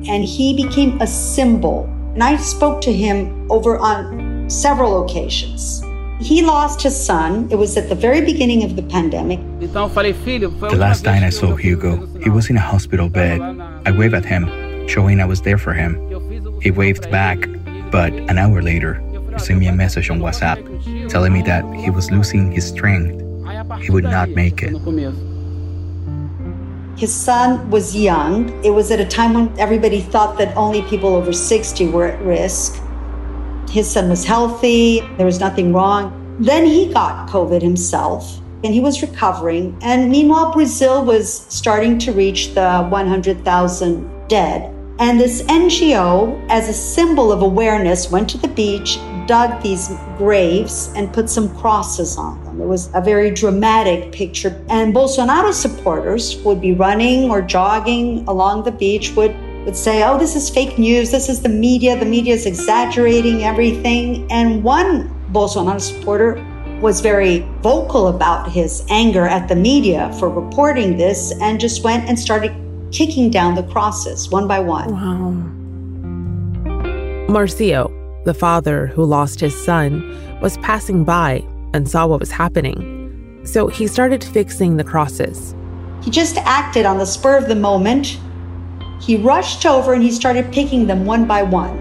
and 0.08 0.24
he 0.24 0.56
became 0.56 1.00
a 1.00 1.06
symbol 1.06 1.88
and 2.18 2.24
I 2.24 2.36
spoke 2.36 2.80
to 2.80 2.92
him 2.92 3.48
over 3.48 3.78
on 3.78 4.50
several 4.50 5.04
occasions. 5.04 5.80
He 6.20 6.42
lost 6.42 6.82
his 6.82 6.96
son. 6.98 7.46
It 7.48 7.54
was 7.54 7.76
at 7.76 7.88
the 7.88 7.94
very 7.94 8.22
beginning 8.22 8.64
of 8.64 8.74
the 8.74 8.82
pandemic. 8.82 9.38
The 9.60 10.76
last 10.76 11.04
time 11.04 11.22
I 11.22 11.30
saw 11.30 11.54
Hugo, 11.54 12.06
he 12.18 12.28
was 12.28 12.50
in 12.50 12.56
a 12.56 12.60
hospital 12.60 13.08
bed. 13.08 13.40
I 13.86 13.92
waved 13.92 14.14
at 14.14 14.24
him, 14.24 14.46
showing 14.88 15.20
I 15.20 15.24
was 15.24 15.42
there 15.42 15.58
for 15.58 15.72
him. 15.72 15.92
He 16.60 16.70
waved 16.70 17.10
back, 17.10 17.38
but 17.90 18.12
an 18.12 18.38
hour 18.38 18.62
later, 18.62 18.94
he 19.32 19.38
sent 19.38 19.60
me 19.60 19.68
a 19.68 19.72
message 19.72 20.10
on 20.10 20.18
WhatsApp 20.20 20.58
telling 21.08 21.32
me 21.32 21.42
that 21.42 21.64
he 21.74 21.90
was 21.90 22.10
losing 22.10 22.50
his 22.50 22.66
strength. 22.66 23.22
He 23.80 23.90
would 23.90 24.04
not 24.04 24.30
make 24.30 24.62
it. 24.62 24.74
His 26.98 27.14
son 27.14 27.70
was 27.70 27.94
young. 27.94 28.48
It 28.64 28.70
was 28.70 28.90
at 28.90 28.98
a 28.98 29.06
time 29.06 29.34
when 29.34 29.56
everybody 29.58 30.00
thought 30.00 30.36
that 30.38 30.56
only 30.56 30.82
people 30.82 31.14
over 31.14 31.32
60 31.32 31.88
were 31.90 32.06
at 32.06 32.20
risk. 32.22 32.82
His 33.70 33.88
son 33.88 34.08
was 34.08 34.24
healthy, 34.24 35.00
there 35.16 35.26
was 35.26 35.38
nothing 35.38 35.72
wrong. 35.72 36.36
Then 36.40 36.64
he 36.64 36.92
got 36.92 37.28
COVID 37.28 37.62
himself 37.62 38.40
and 38.64 38.74
he 38.74 38.80
was 38.80 39.02
recovering. 39.02 39.76
And 39.82 40.10
meanwhile, 40.10 40.52
Brazil 40.52 41.04
was 41.04 41.32
starting 41.48 41.98
to 42.00 42.12
reach 42.12 42.54
the 42.54 42.84
100,000 42.84 44.28
dead. 44.28 44.74
And 45.00 45.20
this 45.20 45.42
NGO, 45.42 46.44
as 46.48 46.68
a 46.68 46.72
symbol 46.72 47.30
of 47.30 47.42
awareness, 47.42 48.10
went 48.10 48.28
to 48.30 48.38
the 48.38 48.48
beach, 48.48 48.98
dug 49.26 49.62
these 49.62 49.90
graves, 50.16 50.92
and 50.96 51.12
put 51.12 51.30
some 51.30 51.54
crosses 51.56 52.16
on 52.16 52.42
them. 52.44 52.60
It 52.60 52.66
was 52.66 52.90
a 52.94 53.00
very 53.00 53.30
dramatic 53.30 54.10
picture. 54.10 54.60
And 54.68 54.92
Bolsonaro 54.92 55.52
supporters 55.52 56.38
would 56.42 56.60
be 56.60 56.72
running 56.72 57.30
or 57.30 57.40
jogging 57.40 58.26
along 58.26 58.64
the 58.64 58.72
beach, 58.72 59.14
would, 59.14 59.36
would 59.64 59.76
say, 59.76 60.02
Oh, 60.02 60.18
this 60.18 60.34
is 60.34 60.50
fake 60.50 60.78
news. 60.78 61.12
This 61.12 61.28
is 61.28 61.42
the 61.42 61.48
media. 61.48 61.96
The 61.96 62.04
media 62.04 62.34
is 62.34 62.44
exaggerating 62.44 63.44
everything. 63.44 64.26
And 64.32 64.64
one 64.64 65.14
Bolsonaro 65.32 65.80
supporter 65.80 66.44
was 66.80 67.00
very 67.00 67.40
vocal 67.60 68.08
about 68.08 68.50
his 68.50 68.84
anger 68.88 69.28
at 69.28 69.46
the 69.46 69.56
media 69.56 70.12
for 70.18 70.28
reporting 70.28 70.96
this 70.96 71.32
and 71.40 71.60
just 71.60 71.84
went 71.84 72.08
and 72.08 72.18
started 72.18 72.52
kicking 72.92 73.30
down 73.30 73.54
the 73.54 73.62
crosses 73.64 74.28
one 74.30 74.46
by 74.48 74.60
one. 74.60 74.90
Wow. 74.92 75.34
Marcio, 77.28 77.92
the 78.24 78.34
father 78.34 78.86
who 78.88 79.04
lost 79.04 79.40
his 79.40 79.54
son, 79.64 80.02
was 80.40 80.56
passing 80.58 81.04
by 81.04 81.44
and 81.74 81.88
saw 81.88 82.06
what 82.06 82.20
was 82.20 82.30
happening. 82.30 83.40
So 83.44 83.68
he 83.68 83.86
started 83.86 84.24
fixing 84.24 84.76
the 84.76 84.84
crosses. 84.84 85.54
He 86.02 86.10
just 86.10 86.36
acted 86.38 86.86
on 86.86 86.98
the 86.98 87.06
spur 87.06 87.36
of 87.36 87.48
the 87.48 87.54
moment. 87.54 88.18
He 89.00 89.16
rushed 89.16 89.66
over 89.66 89.92
and 89.92 90.02
he 90.02 90.10
started 90.10 90.52
picking 90.52 90.86
them 90.86 91.04
one 91.04 91.26
by 91.26 91.42
one. 91.42 91.76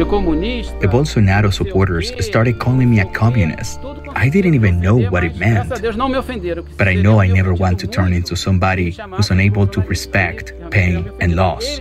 The 0.00 0.88
Bolsonaro 0.90 1.52
supporters 1.52 2.12
started 2.24 2.58
calling 2.58 2.88
me 2.90 3.00
a 3.00 3.04
communist. 3.12 3.80
I 4.14 4.30
didn't 4.30 4.54
even 4.54 4.80
know 4.80 4.96
what 4.96 5.24
it 5.24 5.36
meant. 5.36 5.68
But 5.68 6.88
I 6.88 6.94
know 6.94 7.20
I 7.20 7.26
never 7.26 7.52
want 7.52 7.78
to 7.80 7.86
turn 7.86 8.14
into 8.14 8.34
somebody 8.34 8.92
who's 8.92 9.30
unable 9.30 9.66
to 9.66 9.82
respect 9.82 10.54
pain 10.70 11.12
and 11.20 11.36
loss. 11.36 11.78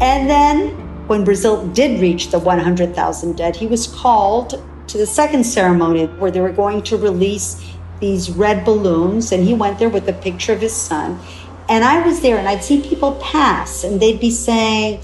And 0.00 0.28
then, 0.28 0.68
when 1.08 1.24
Brazil 1.24 1.66
did 1.68 1.98
reach 1.98 2.30
the 2.30 2.38
100,000 2.38 3.36
dead, 3.36 3.56
he 3.56 3.66
was 3.66 3.86
called 3.86 4.62
to 4.86 4.98
the 4.98 5.06
second 5.06 5.44
ceremony 5.44 6.06
where 6.20 6.30
they 6.30 6.42
were 6.42 6.52
going 6.52 6.82
to 6.82 6.98
release 6.98 7.64
these 8.00 8.30
red 8.30 8.66
balloons. 8.66 9.32
And 9.32 9.44
he 9.44 9.54
went 9.54 9.78
there 9.78 9.88
with 9.88 10.06
a 10.08 10.12
picture 10.12 10.52
of 10.52 10.60
his 10.60 10.76
son. 10.76 11.18
And 11.68 11.84
I 11.84 12.04
was 12.06 12.20
there, 12.20 12.38
and 12.38 12.48
I'd 12.48 12.64
see 12.64 12.80
people 12.80 13.12
pass, 13.16 13.84
and 13.84 14.00
they'd 14.00 14.20
be 14.20 14.30
saying, 14.30 15.00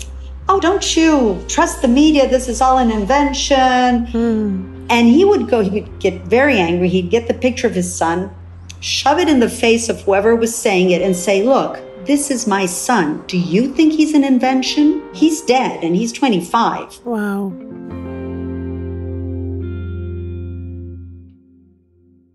Oh, 0.49 0.61
don't 0.61 0.97
you 0.97 1.43
trust 1.49 1.83
the 1.83 1.89
media? 1.89 2.29
This 2.29 2.49
is 2.49 2.61
all 2.61 2.79
an 2.79 2.91
invention. 2.91 4.07
Hmm. 4.07 4.87
And 4.91 5.09
he 5.09 5.25
would 5.25 5.49
go, 5.49 5.63
he 5.63 5.81
would 5.81 5.99
get 5.99 6.23
very 6.23 6.59
angry. 6.59 6.89
He'd 6.89 7.11
get 7.11 7.29
the 7.29 7.35
picture 7.35 7.67
of 7.67 7.75
his 7.75 7.93
son, 7.95 8.35
shove 8.81 9.19
it 9.19 9.29
in 9.29 9.41
the 9.41 9.49
face 9.49 9.89
of 9.89 10.03
whoever 10.03 10.37
was 10.37 10.55
saying 10.55 10.91
it, 10.91 11.01
and 11.01 11.17
say, 11.17 11.43
Look, 11.43 11.81
this 12.07 12.31
is 12.31 12.47
my 12.47 12.67
son. 12.67 13.25
Do 13.27 13.39
you 13.39 13.73
think 13.73 13.95
he's 13.95 14.13
an 14.13 14.25
invention? 14.25 15.03
He's 15.15 15.41
dead 15.41 15.83
and 15.83 15.97
he's 15.97 16.13
25. 16.13 17.01
Wow. 17.05 17.49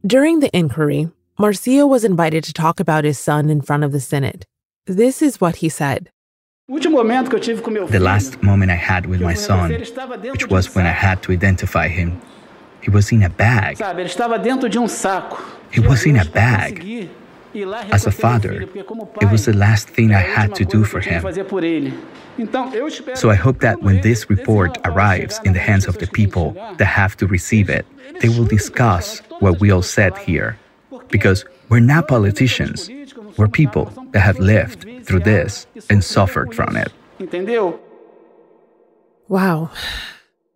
During 0.06 0.40
the 0.40 0.50
inquiry, 0.58 1.12
Marcio 1.40 1.88
was 1.88 2.04
invited 2.04 2.44
to 2.44 2.52
talk 2.52 2.82
about 2.82 3.06
his 3.06 3.18
son 3.18 3.50
in 3.50 3.62
front 3.62 3.86
of 3.86 3.94
the 3.94 4.02
Senate. 4.02 4.46
This 4.86 5.22
is 5.22 5.40
what 5.40 5.56
he 5.58 5.70
said. 5.70 6.10
The 6.68 8.00
last 8.02 8.44
moment 8.44 8.72
I 8.72 8.76
had 8.76 9.06
with 9.06 9.22
my 9.22 9.36
son, 9.36 9.72
which 10.32 10.50
was 10.50 10.76
when 10.76 10.86
I 10.86 10.92
had 10.92 11.24
to 11.24 11.32
identify 11.32 11.88
him, 11.88 12.22
he 12.82 12.90
was 12.92 13.14
in 13.14 13.24
a 13.24 13.30
bag. 13.30 13.78
He 15.72 15.80
was 15.80 16.06
in 16.06 16.18
a 16.18 16.26
bag. 16.26 17.10
As 17.94 18.06
a 18.06 18.12
father, 18.12 18.68
it 19.22 19.32
was 19.32 19.46
the 19.46 19.56
last 19.56 19.88
thing 19.88 20.14
I 20.14 20.20
had 20.20 20.54
to 20.56 20.66
do 20.66 20.84
for 20.84 21.00
him. 21.00 21.22
So 23.16 23.30
I 23.30 23.36
hope 23.36 23.62
that 23.62 23.82
when 23.82 24.02
this 24.02 24.30
report 24.30 24.78
arrives 24.84 25.40
in 25.46 25.54
the 25.54 25.60
hands 25.60 25.88
of 25.88 26.00
the 26.00 26.08
people 26.08 26.52
that 26.78 26.86
have 26.86 27.16
to 27.16 27.28
receive 27.28 27.70
it, 27.70 27.86
they 28.20 28.28
will 28.28 28.46
discuss 28.46 29.20
what 29.40 29.62
we 29.62 29.72
all 29.72 29.82
said 29.82 30.18
here. 30.18 30.58
Because 31.10 31.46
we're 31.70 31.80
not 31.80 32.08
politicians, 32.08 32.90
we're 33.38 33.48
people 33.48 33.86
that 34.12 34.20
have 34.20 34.40
lived 34.40 34.88
through 35.04 35.22
this 35.22 35.68
and 35.90 36.04
suffered 36.04 36.54
from 36.54 36.76
it. 36.76 36.92
Wow. 39.28 39.72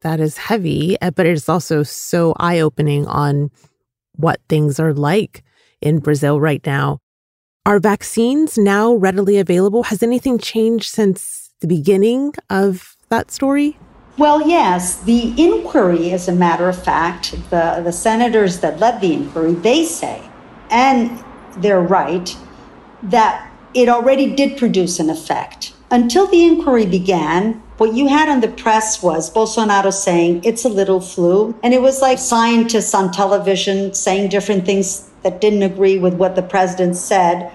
That 0.02 0.20
is 0.20 0.38
heavy, 0.38 0.98
eh, 1.02 1.12
but 1.12 1.26
it 1.26 1.34
is 1.34 1.48
also 1.48 1.84
so 1.84 2.34
eye 2.38 2.60
opening 2.60 3.08
on 3.08 3.52
what 4.16 4.42
things 4.50 4.80
are 4.80 4.94
like 4.94 5.44
in 5.82 6.00
Brazil 6.00 6.40
right 6.40 6.66
now. 6.66 7.00
Are 7.66 7.80
vaccines 7.80 8.58
now 8.58 8.94
readily 8.94 9.40
available? 9.40 9.84
Has 9.84 10.04
anything 10.04 10.38
changed 10.38 10.90
since 10.90 11.52
the 11.62 11.68
beginning 11.68 12.34
of 12.50 12.98
that 13.08 13.32
story? 13.32 13.78
Well, 14.18 14.46
yes. 14.48 14.98
The 15.04 15.34
inquiry, 15.42 16.12
as 16.12 16.28
a 16.28 16.34
matter 16.34 16.68
of 16.68 16.82
fact, 16.82 17.32
the, 17.50 17.82
the 17.84 17.94
senators 17.94 18.60
that 18.60 18.80
led 18.80 19.00
the 19.00 19.14
inquiry, 19.14 19.54
they 19.54 19.86
say, 19.86 20.22
and 20.74 21.24
they're 21.58 21.80
right, 21.80 22.36
that 23.04 23.50
it 23.74 23.88
already 23.88 24.36
did 24.36 24.58
produce 24.58 25.00
an 25.00 25.10
effect. 25.10 25.74
Until 25.92 26.26
the 26.28 26.44
inquiry 26.44 26.88
began, 26.88 27.62
what 27.78 27.94
you 27.94 28.08
had 28.08 28.28
on 28.28 28.42
the 28.42 28.48
press 28.48 29.04
was 29.04 29.32
Bolsonaro 29.32 29.94
saying 29.94 30.44
it's 30.44 30.66
a 30.66 30.70
little 30.70 31.00
flu. 31.00 31.56
And 31.64 31.74
it 31.74 31.82
was 31.82 32.02
like 32.02 32.18
scientists 32.18 32.94
on 32.96 33.12
television 33.12 33.94
saying 33.94 34.30
different 34.30 34.66
things 34.66 35.10
that 35.22 35.40
didn't 35.40 35.64
agree 35.64 36.00
with 36.00 36.16
what 36.16 36.36
the 36.36 36.42
president 36.42 36.96
said. 36.96 37.52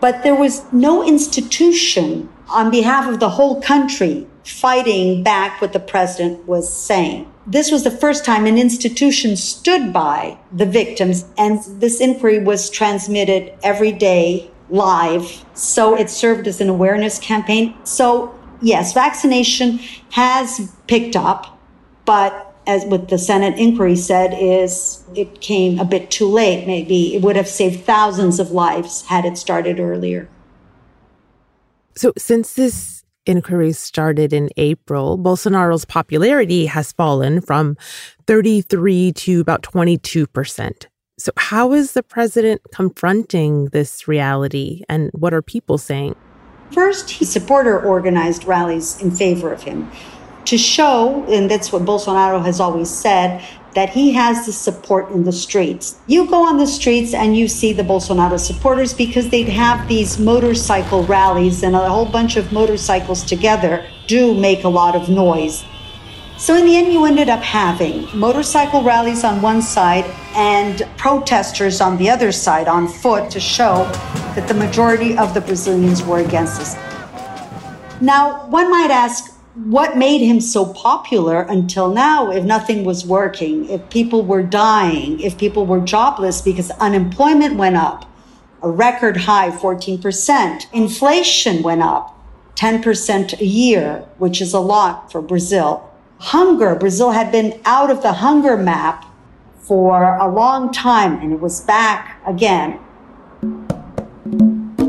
But 0.00 0.22
there 0.22 0.34
was 0.34 0.64
no 0.72 1.06
institution 1.06 2.28
on 2.52 2.70
behalf 2.70 3.08
of 3.08 3.20
the 3.20 3.30
whole 3.30 3.60
country 3.60 4.26
fighting 4.44 5.22
back 5.22 5.60
what 5.60 5.72
the 5.72 5.80
president 5.80 6.46
was 6.46 6.72
saying. 6.72 7.32
This 7.46 7.70
was 7.70 7.84
the 7.84 7.90
first 7.90 8.24
time 8.24 8.46
an 8.46 8.58
institution 8.58 9.36
stood 9.36 9.92
by 9.92 10.38
the 10.52 10.66
victims, 10.66 11.24
and 11.38 11.60
this 11.80 12.00
inquiry 12.00 12.38
was 12.38 12.70
transmitted 12.70 13.52
every 13.62 13.92
day 13.92 14.50
live. 14.68 15.44
So 15.54 15.96
it 15.96 16.10
served 16.10 16.46
as 16.46 16.60
an 16.60 16.68
awareness 16.68 17.18
campaign. 17.18 17.74
So, 17.84 18.38
yes, 18.60 18.92
vaccination 18.92 19.78
has 20.10 20.72
picked 20.86 21.16
up, 21.16 21.58
but 22.04 22.48
as 22.66 22.84
what 22.84 23.08
the 23.08 23.18
Senate 23.18 23.58
inquiry 23.58 23.96
said, 23.96 24.36
is 24.38 25.04
it 25.16 25.40
came 25.40 25.80
a 25.80 25.84
bit 25.84 26.10
too 26.10 26.28
late. 26.28 26.66
Maybe 26.66 27.14
it 27.14 27.22
would 27.22 27.34
have 27.34 27.48
saved 27.48 27.84
thousands 27.84 28.38
of 28.38 28.52
lives 28.52 29.02
had 29.06 29.24
it 29.24 29.36
started 29.36 29.80
earlier. 29.80 30.28
So, 31.94 32.12
since 32.16 32.54
this 32.54 33.04
inquiry 33.26 33.72
started 33.72 34.32
in 34.32 34.48
April, 34.56 35.18
Bolsonaro's 35.18 35.84
popularity 35.84 36.66
has 36.66 36.92
fallen 36.92 37.40
from 37.40 37.76
33 38.26 39.12
to 39.12 39.40
about 39.40 39.62
22%. 39.62 40.86
So, 41.18 41.32
how 41.36 41.72
is 41.72 41.92
the 41.92 42.02
president 42.02 42.62
confronting 42.72 43.66
this 43.66 44.08
reality, 44.08 44.82
and 44.88 45.10
what 45.12 45.34
are 45.34 45.42
people 45.42 45.78
saying? 45.78 46.16
First, 46.72 47.10
he 47.10 47.24
supporter 47.24 47.80
organized 47.80 48.44
rallies 48.44 49.00
in 49.00 49.10
favor 49.10 49.52
of 49.52 49.62
him 49.62 49.90
to 50.46 50.56
show, 50.56 51.24
and 51.28 51.50
that's 51.50 51.70
what 51.70 51.82
Bolsonaro 51.82 52.42
has 52.44 52.58
always 52.58 52.90
said, 52.90 53.44
that 53.74 53.90
he 53.90 54.12
has 54.12 54.46
the 54.46 54.52
support 54.52 55.10
in 55.10 55.24
the 55.24 55.32
streets. 55.32 55.96
You 56.06 56.26
go 56.28 56.46
on 56.46 56.58
the 56.58 56.66
streets 56.66 57.14
and 57.14 57.36
you 57.36 57.48
see 57.48 57.72
the 57.72 57.82
Bolsonaro 57.82 58.38
supporters 58.38 58.92
because 58.92 59.28
they'd 59.28 59.48
have 59.48 59.88
these 59.88 60.18
motorcycle 60.18 61.04
rallies, 61.04 61.62
and 61.62 61.74
a 61.74 61.88
whole 61.88 62.06
bunch 62.06 62.36
of 62.36 62.52
motorcycles 62.52 63.24
together 63.24 63.86
do 64.06 64.34
make 64.34 64.64
a 64.64 64.68
lot 64.68 64.94
of 64.94 65.08
noise. 65.08 65.64
So, 66.38 66.56
in 66.56 66.66
the 66.66 66.76
end, 66.76 66.92
you 66.92 67.04
ended 67.04 67.28
up 67.28 67.40
having 67.40 68.08
motorcycle 68.18 68.82
rallies 68.82 69.22
on 69.22 69.40
one 69.40 69.62
side 69.62 70.04
and 70.34 70.82
protesters 70.96 71.80
on 71.80 71.96
the 71.98 72.10
other 72.10 72.32
side 72.32 72.66
on 72.66 72.88
foot 72.88 73.30
to 73.30 73.38
show 73.38 73.84
that 74.34 74.48
the 74.48 74.54
majority 74.54 75.16
of 75.16 75.34
the 75.34 75.40
Brazilians 75.40 76.02
were 76.02 76.18
against 76.18 76.58
this. 76.58 76.74
Now, 78.00 78.48
one 78.48 78.68
might 78.70 78.90
ask, 78.90 79.31
what 79.54 79.98
made 79.98 80.20
him 80.20 80.40
so 80.40 80.72
popular 80.72 81.42
until 81.42 81.92
now 81.92 82.30
if 82.30 82.42
nothing 82.44 82.84
was 82.84 83.04
working, 83.04 83.68
if 83.68 83.90
people 83.90 84.22
were 84.24 84.42
dying, 84.42 85.20
if 85.20 85.36
people 85.36 85.66
were 85.66 85.80
jobless 85.80 86.40
because 86.40 86.70
unemployment 86.72 87.56
went 87.56 87.76
up, 87.76 88.06
a 88.62 88.70
record 88.70 89.16
high 89.16 89.50
14%, 89.50 90.72
inflation 90.72 91.62
went 91.62 91.82
up 91.82 92.18
10% 92.54 93.40
a 93.40 93.44
year, 93.44 94.06
which 94.18 94.40
is 94.40 94.54
a 94.54 94.60
lot 94.60 95.12
for 95.12 95.20
Brazil. 95.20 95.90
Hunger, 96.18 96.74
Brazil 96.74 97.10
had 97.10 97.30
been 97.30 97.60
out 97.64 97.90
of 97.90 98.02
the 98.02 98.12
hunger 98.12 98.56
map 98.56 99.04
for 99.58 100.16
a 100.16 100.32
long 100.32 100.72
time 100.72 101.20
and 101.20 101.32
it 101.32 101.40
was 101.40 101.60
back 101.60 102.22
again. 102.26 102.78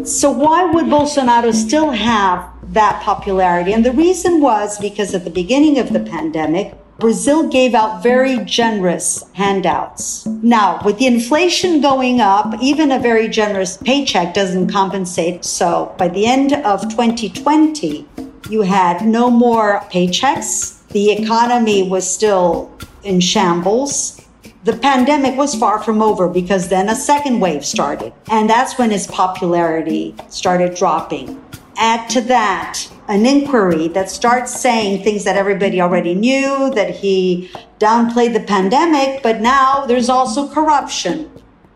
So 0.06 0.32
why 0.32 0.66
would 0.66 0.86
Bolsonaro 0.86 1.54
still 1.54 1.92
have 1.92 2.53
that 2.74 3.02
popularity. 3.02 3.74
And 3.74 3.86
the 3.86 3.92
reason 3.92 4.42
was 4.42 4.80
because 4.80 5.14
at 5.14 5.24
the 5.24 5.30
beginning 5.30 5.80
of 5.80 5.94
the 5.94 6.00
pandemic, 6.00 6.76
Brazil 7.00 7.50
gave 7.50 7.74
out 7.74 8.04
very 8.04 8.38
generous 8.46 9.26
handouts. 9.34 10.26
Now, 10.26 10.80
with 10.86 11.00
the 11.00 11.08
inflation 11.08 11.82
going 11.82 12.22
up, 12.22 12.54
even 12.62 12.92
a 12.92 13.00
very 13.00 13.28
generous 13.28 13.78
paycheck 13.78 14.34
doesn't 14.34 14.70
compensate. 14.70 15.44
So 15.44 15.94
by 15.98 16.08
the 16.08 16.26
end 16.26 16.54
of 16.54 16.82
2020, 16.84 18.08
you 18.50 18.62
had 18.62 19.06
no 19.06 19.30
more 19.30 19.82
paychecks. 19.92 20.88
The 20.90 21.12
economy 21.12 21.90
was 21.90 22.10
still 22.10 22.72
in 23.04 23.20
shambles. 23.20 24.22
The 24.64 24.78
pandemic 24.78 25.36
was 25.36 25.56
far 25.56 25.82
from 25.84 26.02
over 26.02 26.30
because 26.30 26.70
then 26.70 26.88
a 26.88 26.96
second 26.96 27.40
wave 27.40 27.66
started. 27.66 28.14
And 28.30 28.50
that's 28.50 28.78
when 28.78 28.92
his 28.92 29.08
popularity 29.08 30.16
started 30.30 30.76
dropping. 30.76 31.42
Add 31.84 32.10
to 32.12 32.22
that 32.22 32.88
an 33.10 33.26
inquiry 33.26 33.90
that 33.90 34.10
starts 34.10 34.58
saying 34.58 35.04
things 35.04 35.26
that 35.26 35.36
everybody 35.36 35.82
already 35.82 36.16
knew, 36.16 36.72
that 36.74 36.92
he 36.92 37.52
downplayed 37.78 38.32
the 38.32 38.40
pandemic, 38.40 39.22
but 39.22 39.42
now 39.42 39.86
there's 39.86 40.08
also 40.08 40.48
corruption. 40.48 41.30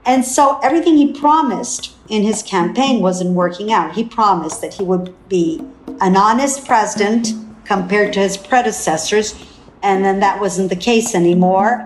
And 0.05 0.23
so 0.23 0.59
everything 0.63 0.95
he 0.95 1.11
promised 1.11 1.91
in 2.07 2.23
his 2.23 2.41
campaign 2.41 3.01
wasn't 3.01 3.31
working 3.31 3.73
out. 3.73 3.95
He 3.95 4.05
promised 4.05 4.61
that 4.61 4.75
he 4.75 4.83
would 4.83 5.13
be 5.27 5.61
an 5.99 6.15
honest 6.15 6.65
president 6.65 7.33
compared 7.65 8.13
to 8.13 8.21
his 8.21 8.37
predecessors, 8.37 9.35
and 9.83 10.05
then 10.05 10.21
that 10.21 10.39
wasn't 10.39 10.69
the 10.69 10.77
case 10.77 11.15
anymore. 11.15 11.79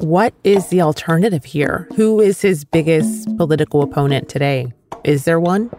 What 0.00 0.34
is 0.42 0.70
the 0.70 0.80
alternative 0.80 1.44
here? 1.44 1.86
Who 1.94 2.20
is 2.20 2.40
his 2.40 2.64
biggest 2.64 3.36
political 3.36 3.82
opponent 3.82 4.28
today? 4.28 4.72
Is 5.04 5.24
there 5.24 5.38
one? 5.38 5.70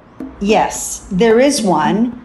Yes, 0.41 1.05
there 1.11 1.41
is 1.41 1.61
one. 1.61 2.15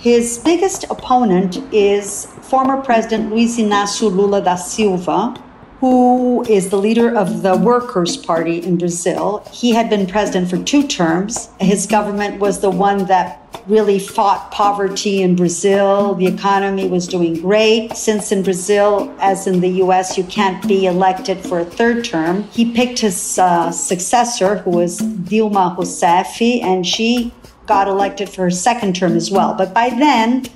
His 0.00 0.38
biggest 0.38 0.84
opponent 0.88 1.58
is 1.70 2.26
former 2.40 2.80
President 2.80 3.30
Luiz 3.30 3.58
Inácio 3.58 4.10
Lula 4.10 4.40
da 4.40 4.54
Silva, 4.56 5.34
who 5.80 6.44
is 6.48 6.70
the 6.70 6.76
leader 6.76 7.14
of 7.14 7.42
the 7.42 7.56
Workers' 7.56 8.16
Party 8.16 8.62
in 8.62 8.78
Brazil. 8.78 9.46
He 9.52 9.72
had 9.72 9.90
been 9.90 10.06
president 10.06 10.48
for 10.48 10.62
two 10.62 10.86
terms. 10.86 11.50
His 11.60 11.86
government 11.86 12.40
was 12.40 12.60
the 12.60 12.70
one 12.70 13.04
that 13.06 13.42
really 13.66 13.98
fought 13.98 14.50
poverty 14.50 15.22
in 15.22 15.36
Brazil. 15.36 16.14
The 16.14 16.26
economy 16.26 16.88
was 16.88 17.06
doing 17.06 17.40
great. 17.40 17.96
Since 17.96 18.32
in 18.32 18.42
Brazil, 18.42 19.14
as 19.18 19.46
in 19.46 19.60
the 19.60 19.68
US, 19.82 20.16
you 20.16 20.24
can't 20.24 20.66
be 20.66 20.86
elected 20.86 21.38
for 21.38 21.60
a 21.60 21.64
third 21.64 22.04
term, 22.04 22.44
he 22.44 22.72
picked 22.72 23.00
his 23.00 23.38
uh, 23.38 23.70
successor, 23.70 24.58
who 24.58 24.70
was 24.70 25.00
Dilma 25.00 25.76
Rousseff, 25.76 26.40
and 26.62 26.86
she 26.86 27.32
got 27.66 27.88
elected 27.88 28.28
for 28.28 28.42
her 28.42 28.50
second 28.50 28.94
term 28.94 29.16
as 29.16 29.30
well. 29.30 29.54
But 29.54 29.74
by 29.74 29.90
then, 29.90 30.46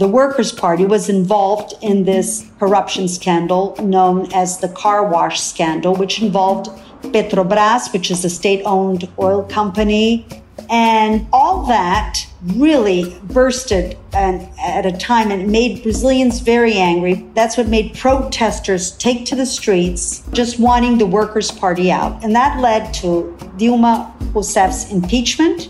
the 0.00 0.08
Workers' 0.08 0.50
Party 0.50 0.86
was 0.86 1.10
involved 1.10 1.74
in 1.82 2.04
this 2.04 2.46
corruption 2.58 3.06
scandal 3.06 3.76
known 3.82 4.32
as 4.32 4.58
the 4.58 4.68
car 4.70 5.06
wash 5.06 5.42
scandal, 5.42 5.94
which 5.94 6.22
involved 6.22 6.70
Petrobras, 7.12 7.92
which 7.92 8.10
is 8.10 8.24
a 8.24 8.30
state 8.30 8.62
owned 8.64 9.06
oil 9.18 9.42
company. 9.44 10.26
And 10.70 11.26
all 11.34 11.66
that 11.66 12.26
really 12.46 13.14
bursted 13.24 13.98
and 14.14 14.48
at 14.58 14.86
a 14.86 14.92
time 14.92 15.30
and 15.30 15.52
made 15.52 15.82
Brazilians 15.82 16.40
very 16.40 16.76
angry. 16.76 17.26
That's 17.34 17.58
what 17.58 17.68
made 17.68 17.94
protesters 17.94 18.92
take 18.92 19.26
to 19.26 19.36
the 19.36 19.44
streets, 19.44 20.22
just 20.32 20.58
wanting 20.58 20.96
the 20.96 21.04
Workers' 21.04 21.50
Party 21.50 21.92
out. 21.92 22.24
And 22.24 22.34
that 22.34 22.58
led 22.58 22.94
to 22.94 23.36
Dilma 23.58 24.10
Rousseff's 24.32 24.90
impeachment. 24.90 25.68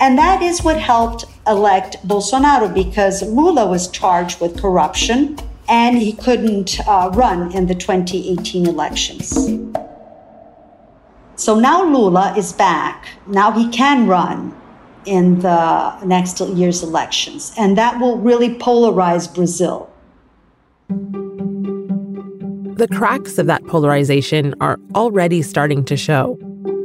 And 0.00 0.16
that 0.16 0.42
is 0.42 0.62
what 0.62 0.80
helped 0.80 1.26
elect 1.46 1.96
Bolsonaro 2.08 2.72
because 2.72 3.22
Lula 3.22 3.66
was 3.66 3.86
charged 3.88 4.40
with 4.40 4.58
corruption 4.58 5.36
and 5.68 5.98
he 5.98 6.14
couldn't 6.14 6.80
uh, 6.88 7.10
run 7.12 7.54
in 7.54 7.66
the 7.66 7.74
2018 7.74 8.66
elections. 8.66 9.30
So 11.36 11.58
now 11.58 11.84
Lula 11.84 12.34
is 12.36 12.52
back. 12.54 13.08
Now 13.26 13.52
he 13.52 13.68
can 13.68 14.06
run 14.06 14.56
in 15.04 15.40
the 15.40 16.04
next 16.04 16.40
year's 16.40 16.82
elections, 16.82 17.54
and 17.56 17.78
that 17.78 17.98
will 17.98 18.18
really 18.18 18.50
polarize 18.56 19.32
Brazil. 19.32 19.90
The 22.76 22.88
cracks 22.92 23.38
of 23.38 23.46
that 23.46 23.64
polarization 23.66 24.54
are 24.60 24.78
already 24.94 25.40
starting 25.40 25.84
to 25.86 25.96
show 25.96 26.38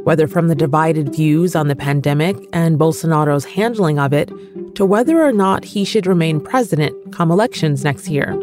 whether 0.06 0.28
from 0.28 0.46
the 0.46 0.54
divided 0.54 1.12
views 1.12 1.56
on 1.56 1.66
the 1.66 1.74
pandemic 1.74 2.36
and 2.52 2.78
Bolsonaro's 2.78 3.44
handling 3.44 3.98
of 3.98 4.12
it 4.12 4.30
to 4.76 4.86
whether 4.86 5.20
or 5.20 5.32
not 5.32 5.64
he 5.64 5.84
should 5.84 6.06
remain 6.06 6.38
president 6.38 6.94
come 7.10 7.28
elections 7.28 7.82
next 7.82 8.08
year. 8.08 8.40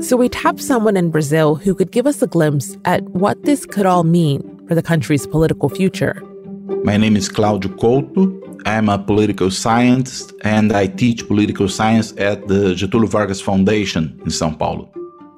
So 0.00 0.16
we 0.16 0.28
tapped 0.28 0.62
someone 0.62 0.96
in 0.96 1.10
Brazil 1.10 1.56
who 1.56 1.74
could 1.74 1.90
give 1.90 2.06
us 2.06 2.22
a 2.22 2.28
glimpse 2.28 2.76
at 2.84 3.02
what 3.08 3.42
this 3.42 3.66
could 3.66 3.86
all 3.86 4.04
mean 4.04 4.40
for 4.68 4.76
the 4.76 4.84
country's 4.84 5.26
political 5.26 5.68
future. 5.68 6.22
My 6.84 6.96
name 6.96 7.16
is 7.16 7.28
Claudio 7.28 7.72
Couto. 7.72 8.22
I'm 8.64 8.88
a 8.88 8.96
political 8.96 9.50
scientist 9.50 10.32
and 10.42 10.72
I 10.72 10.86
teach 10.86 11.26
political 11.26 11.68
science 11.68 12.12
at 12.18 12.46
the 12.46 12.74
Getúlio 12.74 13.08
Vargas 13.08 13.40
Foundation 13.40 14.16
in 14.20 14.30
São 14.30 14.56
Paulo. 14.56 14.88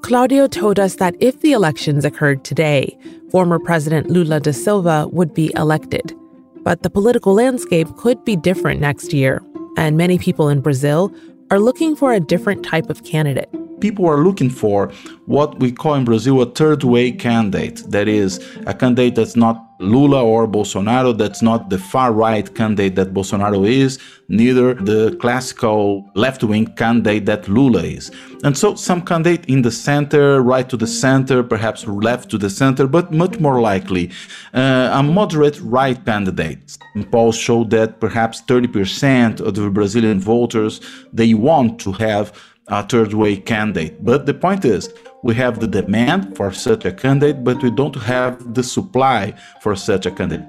Claudio 0.03 0.47
told 0.47 0.79
us 0.79 0.97
that 0.97 1.17
if 1.19 1.41
the 1.41 1.53
elections 1.53 2.05
occurred 2.05 2.45
today, 2.45 2.97
former 3.37 3.59
President 3.59 4.09
Lula 4.09 4.41
da 4.41 4.51
Silva 4.51 5.07
would 5.13 5.35
be 5.35 5.53
elected. 5.57 6.17
But 6.63 6.83
the 6.83 6.89
political 6.89 7.35
landscape 7.35 7.87
could 7.99 8.25
be 8.25 8.35
different 8.35 8.81
next 8.81 9.13
year, 9.13 9.43
and 9.77 9.95
many 9.95 10.17
people 10.17 10.49
in 10.49 10.63
Brazil 10.63 11.13
are 11.51 11.61
looking 11.61 11.95
for 11.95 12.15
a 12.15 12.19
different 12.19 12.65
type 12.65 12.89
of 12.89 13.05
candidate. 13.05 13.51
People 13.79 14.07
are 14.07 14.25
looking 14.25 14.49
for 14.49 14.91
what 15.27 15.61
we 15.61 15.71
call 15.71 15.97
in 15.97 16.07
Brazil 16.07 16.41
a 16.41 16.47
third 16.47 16.83
way 16.83 17.13
candidate. 17.13 17.83
That 17.91 18.09
is, 18.09 18.39
a 18.67 18.73
candidate 18.73 19.17
that's 19.17 19.37
not 19.37 19.66
Lula 19.79 20.25
or 20.25 20.47
Bolsonaro. 20.49 21.17
That's 21.17 21.43
not 21.43 21.71
the 21.71 21.79
far 21.79 22.13
right 22.13 22.53
candidate 22.55 22.95
that 22.97 23.13
Bolsonaro 23.13 23.69
is, 23.69 23.99
neither 24.29 24.75
the 24.75 25.17
classical 25.21 26.09
left 26.15 26.43
wing 26.43 26.67
candidate 26.75 27.27
that 27.27 27.49
Lula 27.49 27.83
is. 27.83 28.11
And 28.45 28.57
so, 28.57 28.75
some 28.75 29.03
candidate 29.03 29.47
in 29.47 29.63
the 29.63 29.71
center, 29.71 30.41
right 30.43 30.69
to 30.69 30.77
the 30.77 30.87
center, 30.87 31.43
perhaps 31.43 31.87
left 31.87 32.31
to 32.31 32.39
the 32.39 32.51
center, 32.51 32.87
but 32.87 33.13
much 33.13 33.39
more 33.39 33.61
likely 33.61 34.11
uh, 34.55 34.91
a 34.93 35.03
moderate 35.03 35.61
right 35.61 36.03
candidate. 36.05 36.79
Polls 37.11 37.37
show 37.37 37.65
that 37.65 38.01
perhaps 38.01 38.43
30% 38.43 39.41
of 39.41 39.55
the 39.55 39.71
Brazilian 39.71 40.21
voters 40.21 40.81
they 41.13 41.35
want 41.35 41.79
to 41.81 41.93
have 41.93 42.33
a 42.69 42.87
third 42.87 43.15
way 43.15 43.37
candidate. 43.37 44.05
But 44.05 44.27
the 44.27 44.35
point 44.35 44.65
is, 44.65 44.93
we 45.23 45.35
have 45.37 45.61
the 45.61 45.67
demand 45.67 46.37
for 46.37 46.53
such 46.53 46.85
a 46.85 46.93
candidate, 46.93 47.45
but 47.45 47.63
we 47.63 47.71
don't 47.71 47.97
have 47.97 48.55
the 48.55 48.63
supply 48.63 49.35
for 49.61 49.75
such 49.77 50.07
a 50.07 50.11
candidate. 50.11 50.47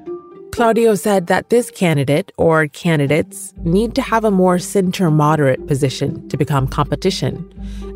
Claudio 0.52 0.96
said 0.96 1.28
that 1.28 1.50
this 1.50 1.70
candidate 1.70 2.32
or 2.38 2.68
candidates 2.70 3.54
need 3.58 3.94
to 3.94 4.02
have 4.02 4.24
a 4.24 4.32
more 4.32 4.58
center 4.58 5.12
moderate 5.12 5.68
position 5.68 6.28
to 6.30 6.38
become 6.38 6.68
competition, 6.68 7.48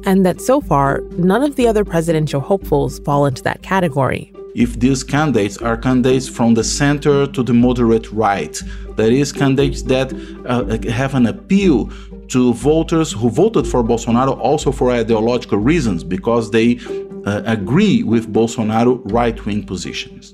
and 0.06 0.26
that 0.26 0.40
so 0.40 0.62
far, 0.62 1.02
none 1.18 1.42
of 1.42 1.56
the 1.56 1.68
other 1.68 1.84
presidential 1.84 2.40
hopefuls 2.40 3.00
fall 3.00 3.26
into 3.26 3.42
that 3.42 3.64
category. 3.64 4.32
If 4.54 4.80
these 4.80 5.04
candidates 5.04 5.58
are 5.58 5.78
candidates 5.78 6.28
from 6.28 6.54
the 6.54 6.64
center 6.64 7.26
to 7.26 7.44
the 7.44 7.54
moderate 7.54 8.12
right, 8.12 8.60
that 8.98 9.12
is, 9.12 9.32
candidates 9.32 9.84
that 9.84 10.12
uh, 10.46 10.92
have 10.92 11.16
an 11.16 11.28
appeal 11.28 11.90
to 12.30 12.54
voters 12.54 13.12
who 13.14 13.30
voted 13.30 13.66
for 13.66 13.84
Bolsonaro 13.84 14.38
also 14.38 14.72
for 14.72 14.92
ideological 14.92 15.58
reasons 15.58 16.04
because 16.04 16.52
they 16.52 16.80
uh, 17.26 17.44
agree 17.46 18.04
with 18.04 18.32
Bolsonaro 18.34 19.02
right 19.12 19.46
wing 19.46 19.66
positions. 19.66 20.34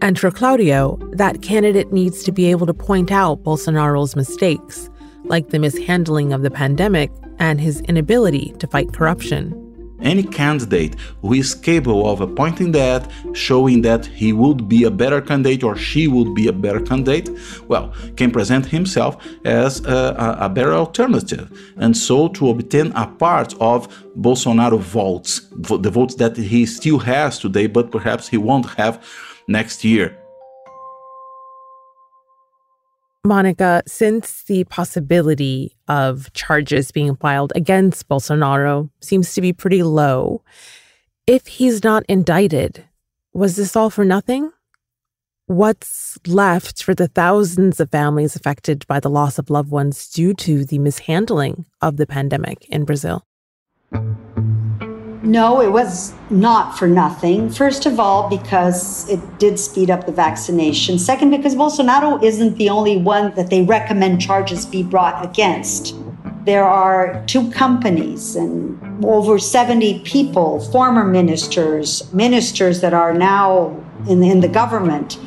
And 0.00 0.18
for 0.18 0.30
Claudio, 0.30 0.96
that 1.12 1.42
candidate 1.42 1.92
needs 1.92 2.22
to 2.24 2.32
be 2.32 2.50
able 2.50 2.66
to 2.66 2.74
point 2.74 3.10
out 3.10 3.42
Bolsonaro's 3.42 4.14
mistakes, 4.14 4.90
like 5.24 5.48
the 5.48 5.58
mishandling 5.58 6.32
of 6.32 6.42
the 6.42 6.50
pandemic 6.50 7.10
and 7.38 7.60
his 7.60 7.80
inability 7.82 8.54
to 8.58 8.66
fight 8.68 8.92
corruption 8.92 9.65
any 10.00 10.22
candidate 10.22 10.96
who 11.22 11.32
is 11.32 11.54
capable 11.54 12.08
of 12.08 12.20
appointing 12.20 12.72
that, 12.72 13.10
showing 13.32 13.82
that 13.82 14.06
he 14.06 14.32
would 14.32 14.68
be 14.68 14.84
a 14.84 14.90
better 14.90 15.20
candidate 15.20 15.64
or 15.64 15.76
she 15.76 16.08
would 16.08 16.34
be 16.34 16.48
a 16.48 16.52
better 16.52 16.80
candidate, 16.80 17.30
well, 17.68 17.92
can 18.16 18.30
present 18.30 18.66
himself 18.66 19.16
as 19.44 19.84
a, 19.84 20.36
a, 20.40 20.48
better 20.48 20.72
alternative. 20.74 21.50
And 21.76 21.96
so 21.96 22.28
to 22.28 22.50
obtain 22.50 22.92
a 22.92 23.06
part 23.06 23.54
of 23.60 23.88
Bolsonaro 24.20 24.78
votes, 24.78 25.40
the 25.52 25.90
votes 25.90 26.14
that 26.16 26.36
he 26.36 26.66
still 26.66 26.98
has 26.98 27.38
today, 27.38 27.66
but 27.66 27.90
perhaps 27.90 28.28
he 28.28 28.36
won't 28.36 28.66
have 28.70 29.04
next 29.48 29.84
year. 29.84 30.16
Monica, 33.26 33.82
since 33.86 34.44
the 34.44 34.64
possibility 34.64 35.76
of 35.88 36.32
charges 36.32 36.90
being 36.90 37.16
filed 37.16 37.52
against 37.54 38.08
Bolsonaro 38.08 38.88
seems 39.00 39.34
to 39.34 39.40
be 39.40 39.52
pretty 39.52 39.82
low, 39.82 40.42
if 41.26 41.46
he's 41.46 41.82
not 41.82 42.04
indicted, 42.08 42.84
was 43.32 43.56
this 43.56 43.76
all 43.76 43.90
for 43.90 44.04
nothing? 44.04 44.52
What's 45.46 46.18
left 46.26 46.82
for 46.82 46.94
the 46.94 47.08
thousands 47.08 47.80
of 47.80 47.90
families 47.90 48.34
affected 48.34 48.86
by 48.86 49.00
the 49.00 49.10
loss 49.10 49.38
of 49.38 49.50
loved 49.50 49.70
ones 49.70 50.08
due 50.08 50.34
to 50.34 50.64
the 50.64 50.78
mishandling 50.78 51.66
of 51.80 51.96
the 51.98 52.06
pandemic 52.06 52.64
in 52.68 52.84
Brazil? 52.84 53.24
No, 55.26 55.60
it 55.60 55.72
was 55.72 56.14
not 56.30 56.78
for 56.78 56.86
nothing. 56.86 57.50
First 57.50 57.84
of 57.84 57.98
all, 57.98 58.28
because 58.30 59.08
it 59.08 59.18
did 59.40 59.58
speed 59.58 59.90
up 59.90 60.06
the 60.06 60.12
vaccination. 60.12 61.00
Second, 61.00 61.30
because 61.30 61.56
Bolsonaro 61.56 62.22
isn't 62.22 62.56
the 62.58 62.68
only 62.68 62.96
one 62.96 63.34
that 63.34 63.50
they 63.50 63.64
recommend 63.64 64.20
charges 64.20 64.64
be 64.64 64.84
brought 64.84 65.24
against. 65.24 65.96
There 66.44 66.62
are 66.62 67.24
two 67.26 67.50
companies 67.50 68.36
and 68.36 69.04
over 69.04 69.40
70 69.40 69.98
people, 70.04 70.60
former 70.70 71.04
ministers, 71.04 72.08
ministers 72.14 72.80
that 72.80 72.94
are 72.94 73.12
now 73.12 73.76
in 74.08 74.20
the, 74.20 74.30
in 74.30 74.38
the 74.38 74.48
government. 74.48 75.18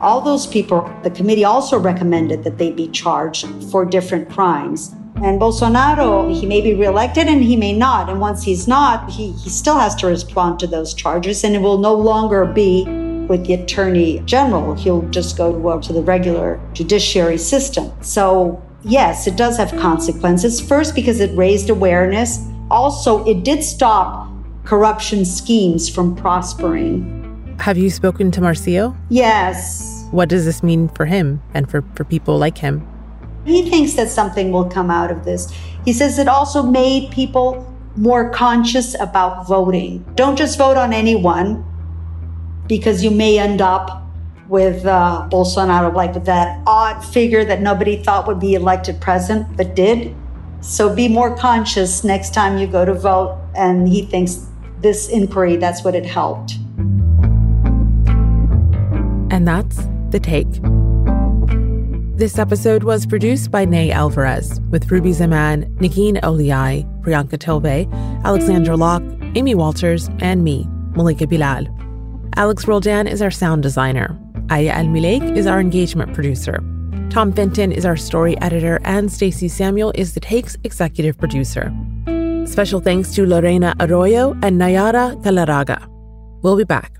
All 0.00 0.20
those 0.20 0.46
people, 0.46 0.88
the 1.02 1.10
committee 1.10 1.44
also 1.44 1.80
recommended 1.80 2.44
that 2.44 2.58
they 2.58 2.70
be 2.70 2.86
charged 2.86 3.48
for 3.72 3.84
different 3.84 4.30
crimes. 4.30 4.94
And 5.22 5.40
Bolsonaro, 5.40 6.32
he 6.32 6.46
may 6.46 6.60
be 6.60 6.74
reelected 6.74 7.26
and 7.26 7.42
he 7.42 7.56
may 7.56 7.72
not. 7.72 8.08
And 8.08 8.20
once 8.20 8.44
he's 8.44 8.68
not, 8.68 9.10
he, 9.10 9.32
he 9.32 9.50
still 9.50 9.78
has 9.78 9.94
to 9.96 10.06
respond 10.06 10.60
to 10.60 10.66
those 10.66 10.94
charges. 10.94 11.42
And 11.42 11.56
it 11.56 11.58
will 11.60 11.78
no 11.78 11.94
longer 11.94 12.44
be 12.44 12.84
with 13.28 13.46
the 13.46 13.54
attorney 13.54 14.20
general. 14.20 14.74
He'll 14.74 15.02
just 15.10 15.36
go 15.36 15.52
to, 15.52 15.68
uh, 15.68 15.80
to 15.82 15.92
the 15.92 16.02
regular 16.02 16.60
judiciary 16.72 17.38
system. 17.38 17.92
So, 18.00 18.62
yes, 18.82 19.26
it 19.26 19.36
does 19.36 19.56
have 19.56 19.70
consequences. 19.72 20.60
First, 20.60 20.94
because 20.94 21.20
it 21.20 21.36
raised 21.36 21.68
awareness. 21.68 22.38
Also, 22.70 23.24
it 23.26 23.44
did 23.44 23.64
stop 23.64 24.30
corruption 24.64 25.24
schemes 25.24 25.88
from 25.88 26.14
prospering. 26.14 27.56
Have 27.58 27.76
you 27.76 27.90
spoken 27.90 28.30
to 28.30 28.40
Marcio? 28.40 28.96
Yes. 29.08 30.06
What 30.10 30.28
does 30.28 30.44
this 30.44 30.62
mean 30.62 30.88
for 30.88 31.06
him 31.06 31.42
and 31.54 31.68
for, 31.68 31.82
for 31.94 32.04
people 32.04 32.38
like 32.38 32.58
him? 32.58 32.86
He 33.48 33.68
thinks 33.68 33.94
that 33.94 34.08
something 34.08 34.52
will 34.52 34.68
come 34.68 34.90
out 34.90 35.10
of 35.10 35.24
this. 35.24 35.50
He 35.84 35.92
says 35.92 36.18
it 36.18 36.28
also 36.28 36.62
made 36.62 37.10
people 37.10 37.64
more 37.96 38.30
conscious 38.30 38.94
about 39.00 39.46
voting. 39.48 40.04
Don't 40.14 40.36
just 40.36 40.58
vote 40.58 40.76
on 40.76 40.92
anyone 40.92 41.64
because 42.66 43.02
you 43.02 43.10
may 43.10 43.38
end 43.38 43.60
up 43.60 44.04
with 44.48 44.86
uh, 44.86 45.28
Bolsonaro, 45.30 45.94
like 45.94 46.14
with 46.14 46.26
that 46.26 46.62
odd 46.66 47.00
figure 47.02 47.44
that 47.44 47.60
nobody 47.60 48.02
thought 48.02 48.26
would 48.26 48.40
be 48.40 48.54
elected 48.54 49.00
president, 49.00 49.56
but 49.56 49.74
did. 49.74 50.14
So 50.60 50.94
be 50.94 51.08
more 51.08 51.36
conscious 51.36 52.04
next 52.04 52.34
time 52.34 52.58
you 52.58 52.66
go 52.66 52.84
to 52.84 52.94
vote. 52.94 53.38
And 53.54 53.88
he 53.88 54.02
thinks 54.02 54.46
this 54.80 55.08
inquiry, 55.08 55.56
that's 55.56 55.84
what 55.84 55.94
it 55.94 56.06
helped. 56.06 56.52
And 59.30 59.46
that's 59.46 59.76
the 60.10 60.20
take. 60.20 60.46
This 62.18 62.36
episode 62.36 62.82
was 62.82 63.06
produced 63.06 63.52
by 63.52 63.64
Ney 63.64 63.92
Alvarez 63.92 64.60
with 64.72 64.90
Ruby 64.90 65.12
Zaman, 65.12 65.72
Negin 65.76 66.20
Owliaei, 66.22 66.82
Priyanka 67.00 67.38
Tilve, 67.38 67.88
Alexandra 68.24 68.76
Locke, 68.76 69.04
Amy 69.36 69.54
Walters, 69.54 70.10
and 70.18 70.42
me, 70.42 70.66
Malika 70.96 71.28
Bilal. 71.28 71.68
Alex 72.34 72.66
Roldan 72.66 73.06
is 73.06 73.22
our 73.22 73.30
sound 73.30 73.62
designer. 73.62 74.18
Aya 74.50 74.72
Al 74.72 74.86
Mileik 74.86 75.36
is 75.36 75.46
our 75.46 75.60
engagement 75.60 76.12
producer. 76.12 76.58
Tom 77.08 77.32
Fenton 77.32 77.70
is 77.70 77.86
our 77.86 77.96
story 77.96 78.36
editor, 78.40 78.80
and 78.82 79.12
Stacey 79.12 79.46
Samuel 79.46 79.92
is 79.94 80.14
the 80.14 80.20
Take's 80.20 80.56
executive 80.64 81.16
producer. 81.18 81.72
Special 82.46 82.80
thanks 82.80 83.14
to 83.14 83.26
Lorena 83.26 83.76
Arroyo 83.78 84.32
and 84.42 84.60
Nayara 84.60 85.22
Galarraga. 85.22 85.86
We'll 86.42 86.56
be 86.56 86.64
back 86.64 86.97